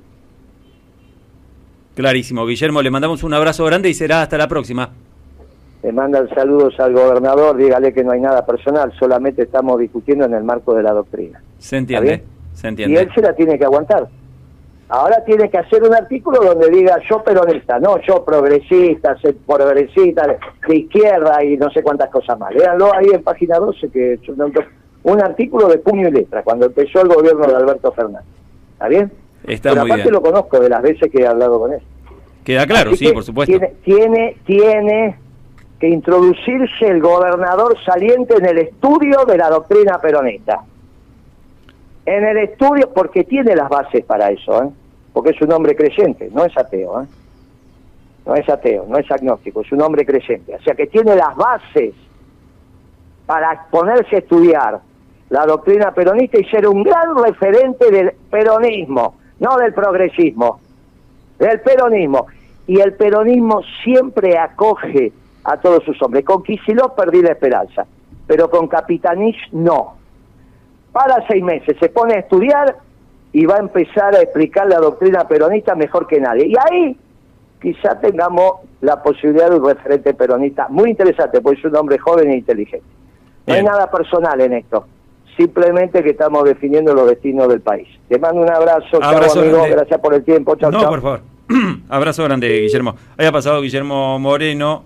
Clarísimo. 1.95 2.47
Guillermo, 2.47 2.81
le 2.81 2.91
mandamos 2.91 3.25
un 3.25 3.35
abrazo 3.35 3.65
grande 3.65 3.89
y 3.89 3.95
será 3.95 4.23
hasta 4.23 4.39
la 4.39 4.47
próxima. 4.47 4.91
Le 5.83 5.93
mandan 5.93 6.29
saludos 6.31 6.79
al 6.79 6.93
gobernador, 6.93 7.57
dígale 7.57 7.93
que 7.93 8.05
no 8.05 8.13
hay 8.13 8.21
nada 8.21 8.45
personal, 8.45 8.93
solamente 8.99 9.43
estamos 9.43 9.79
discutiendo 9.79 10.25
en 10.25 10.35
el 10.35 10.45
marco 10.45 10.75
de 10.75 10.83
la 10.83 10.93
doctrina. 10.93 11.41
Se 11.59 11.77
entiende, 11.77 12.25
se 12.53 12.69
entiende. 12.69 12.95
Y 12.95 12.99
él 12.99 13.11
se 13.15 13.21
la 13.21 13.33
tiene 13.33 13.59
que 13.59 13.65
aguantar. 13.65 14.09
Ahora 14.91 15.23
tiene 15.25 15.51
que 15.51 15.59
hacer 15.59 15.83
un 15.83 15.95
artículo 15.95 16.41
donde 16.41 16.71
diga 16.71 16.97
yo 17.09 17.23
peronista, 17.23 17.79
no 17.79 18.01
yo 18.01 18.25
progresista, 18.25 19.17
progresista 19.47 20.39
de 20.67 20.77
izquierda 20.77 21.45
y 21.45 21.59
no 21.59 21.71
sé 21.71 21.83
cuántas 21.83 22.09
cosas 22.11 22.39
más. 22.39 22.55
Léanlo 22.55 22.95
ahí 22.95 23.09
en 23.13 23.23
página 23.23 23.59
12 23.59 23.91
que 23.91 24.19
un 25.03 25.23
artículo 25.23 25.69
de 25.69 25.79
puño 25.79 26.09
y 26.09 26.13
letra 26.13 26.43
cuando 26.43 26.67
empezó 26.67 27.03
el 27.03 27.09
gobierno 27.09 27.47
de 27.47 27.55
Alberto 27.55 27.93
Fernández. 27.93 28.27
¿Está 28.73 28.89
bien? 28.89 29.13
Está 29.47 29.71
Pero 29.71 29.83
muy 29.83 29.91
aparte 29.91 30.03
bien. 30.05 30.15
lo 30.15 30.23
conozco 30.23 30.59
de 30.59 30.69
las 30.71 30.83
veces 30.83 31.11
que 31.13 31.23
he 31.23 31.27
hablado 31.27 31.61
con 31.61 31.73
él. 31.73 31.81
Queda 32.45 32.67
claro, 32.67 32.91
Así 32.91 32.99
sí, 32.99 33.07
que 33.09 33.13
por 33.13 33.25
supuesto. 33.25 33.59
Tiene, 33.59 33.75
tiene, 33.85 34.37
tiene 34.47 35.19
que 35.79 35.89
introducirse 35.89 36.87
el 36.87 37.01
gobernador 37.01 37.77
saliente 37.85 38.37
en 38.37 38.47
el 38.47 38.59
estudio 38.59 39.25
de 39.27 39.37
la 39.37 39.51
doctrina 39.51 40.01
peronista. 40.01 40.63
En 42.09 42.25
el 42.25 42.39
estudio, 42.39 42.91
porque 42.95 43.25
tiene 43.25 43.55
las 43.55 43.69
bases 43.69 44.03
para 44.03 44.31
eso, 44.31 44.63
¿eh? 44.63 44.71
porque 45.13 45.29
es 45.29 45.43
un 45.43 45.53
hombre 45.53 45.77
creyente, 45.77 46.31
no 46.33 46.43
es 46.43 46.57
ateo, 46.57 47.03
¿eh? 47.03 47.07
no 48.25 48.35
es 48.35 48.49
ateo, 48.49 48.87
no 48.89 48.97
es 48.97 49.11
agnóstico, 49.11 49.61
es 49.61 49.71
un 49.73 49.83
hombre 49.83 50.07
creyente. 50.07 50.55
O 50.55 50.63
sea 50.63 50.75
que 50.75 50.87
tiene 50.87 51.15
las 51.15 51.37
bases 51.37 51.93
para 53.27 53.67
ponerse 53.71 54.17
a 54.17 54.19
estudiar 54.21 54.81
la 55.29 55.45
doctrina 55.45 55.93
peronista 55.93 56.39
y 56.41 56.45
ser 56.45 56.67
un 56.67 56.83
gran 56.83 57.15
referente 57.23 57.91
del 57.91 58.13
peronismo, 58.31 59.17
no 59.41 59.59
del 59.59 59.75
progresismo, 59.75 60.61
del 61.39 61.61
peronismo. 61.61 62.27
Y 62.67 62.81
el 62.81 62.95
peronismo 62.95 63.61
siempre 63.85 64.39
acoge 64.39 65.13
a 65.45 65.59
todos 65.59 65.85
sus 65.85 66.01
hombres. 66.01 66.25
Con 66.25 66.43
Kicillof 66.43 66.93
perdí 66.93 67.21
la 67.21 67.33
esperanza, 67.33 67.85
pero 68.27 68.49
con 68.49 68.67
Capitanich 68.67 69.53
no. 69.53 69.98
Para 70.93 71.27
seis 71.29 71.43
meses, 71.43 71.77
se 71.79 71.89
pone 71.89 72.15
a 72.15 72.19
estudiar 72.21 72.77
y 73.33 73.45
va 73.45 73.57
a 73.57 73.61
empezar 73.61 74.15
a 74.15 74.23
explicar 74.23 74.67
la 74.67 74.79
doctrina 74.79 75.27
peronista 75.29 75.75
mejor 75.75 76.07
que 76.07 76.21
nadie. 76.21 76.47
Y 76.47 76.55
ahí 76.71 76.97
quizá 77.61 77.99
tengamos 78.01 78.55
la 78.81 79.03
posibilidad 79.03 79.51
de 79.51 79.57
un 79.57 79.67
referente 79.67 80.15
peronista 80.15 80.69
muy 80.69 80.91
interesante, 80.91 81.41
porque 81.41 81.59
es 81.59 81.65
un 81.67 81.77
hombre 81.77 81.99
joven 81.99 82.31
e 82.31 82.37
inteligente. 82.37 82.87
No 83.47 83.55
hay 83.55 83.63
nada 83.63 83.91
personal 83.91 84.41
en 84.41 84.53
esto, 84.53 84.87
simplemente 85.37 86.03
que 86.03 86.11
estamos 86.11 86.45
definiendo 86.45 86.95
los 86.95 87.09
destinos 87.09 87.49
del 87.49 87.61
país. 87.61 87.89
Te 88.09 88.19
mando 88.19 88.43
un 88.43 88.51
abrazo, 88.51 88.99
chao 89.01 89.03
Abrazo 89.03 89.41
amigo, 89.41 89.57
grande. 89.57 89.77
gracias 89.77 90.01
por 90.01 90.15
el 90.15 90.23
tiempo, 90.23 90.55
chao, 90.57 90.71
no, 90.71 90.81
chao. 90.81 90.91
por 90.91 91.01
favor. 91.01 91.21
Abrazo 91.89 92.25
grande, 92.25 92.61
Guillermo. 92.61 92.95
Haya 93.17 93.33
pasado 93.33 93.63
Guillermo 93.63 94.19
Moreno, 94.19 94.85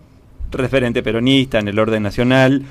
referente 0.52 1.02
peronista 1.02 1.58
en 1.58 1.68
el 1.68 1.78
orden 1.78 2.04
nacional. 2.04 2.62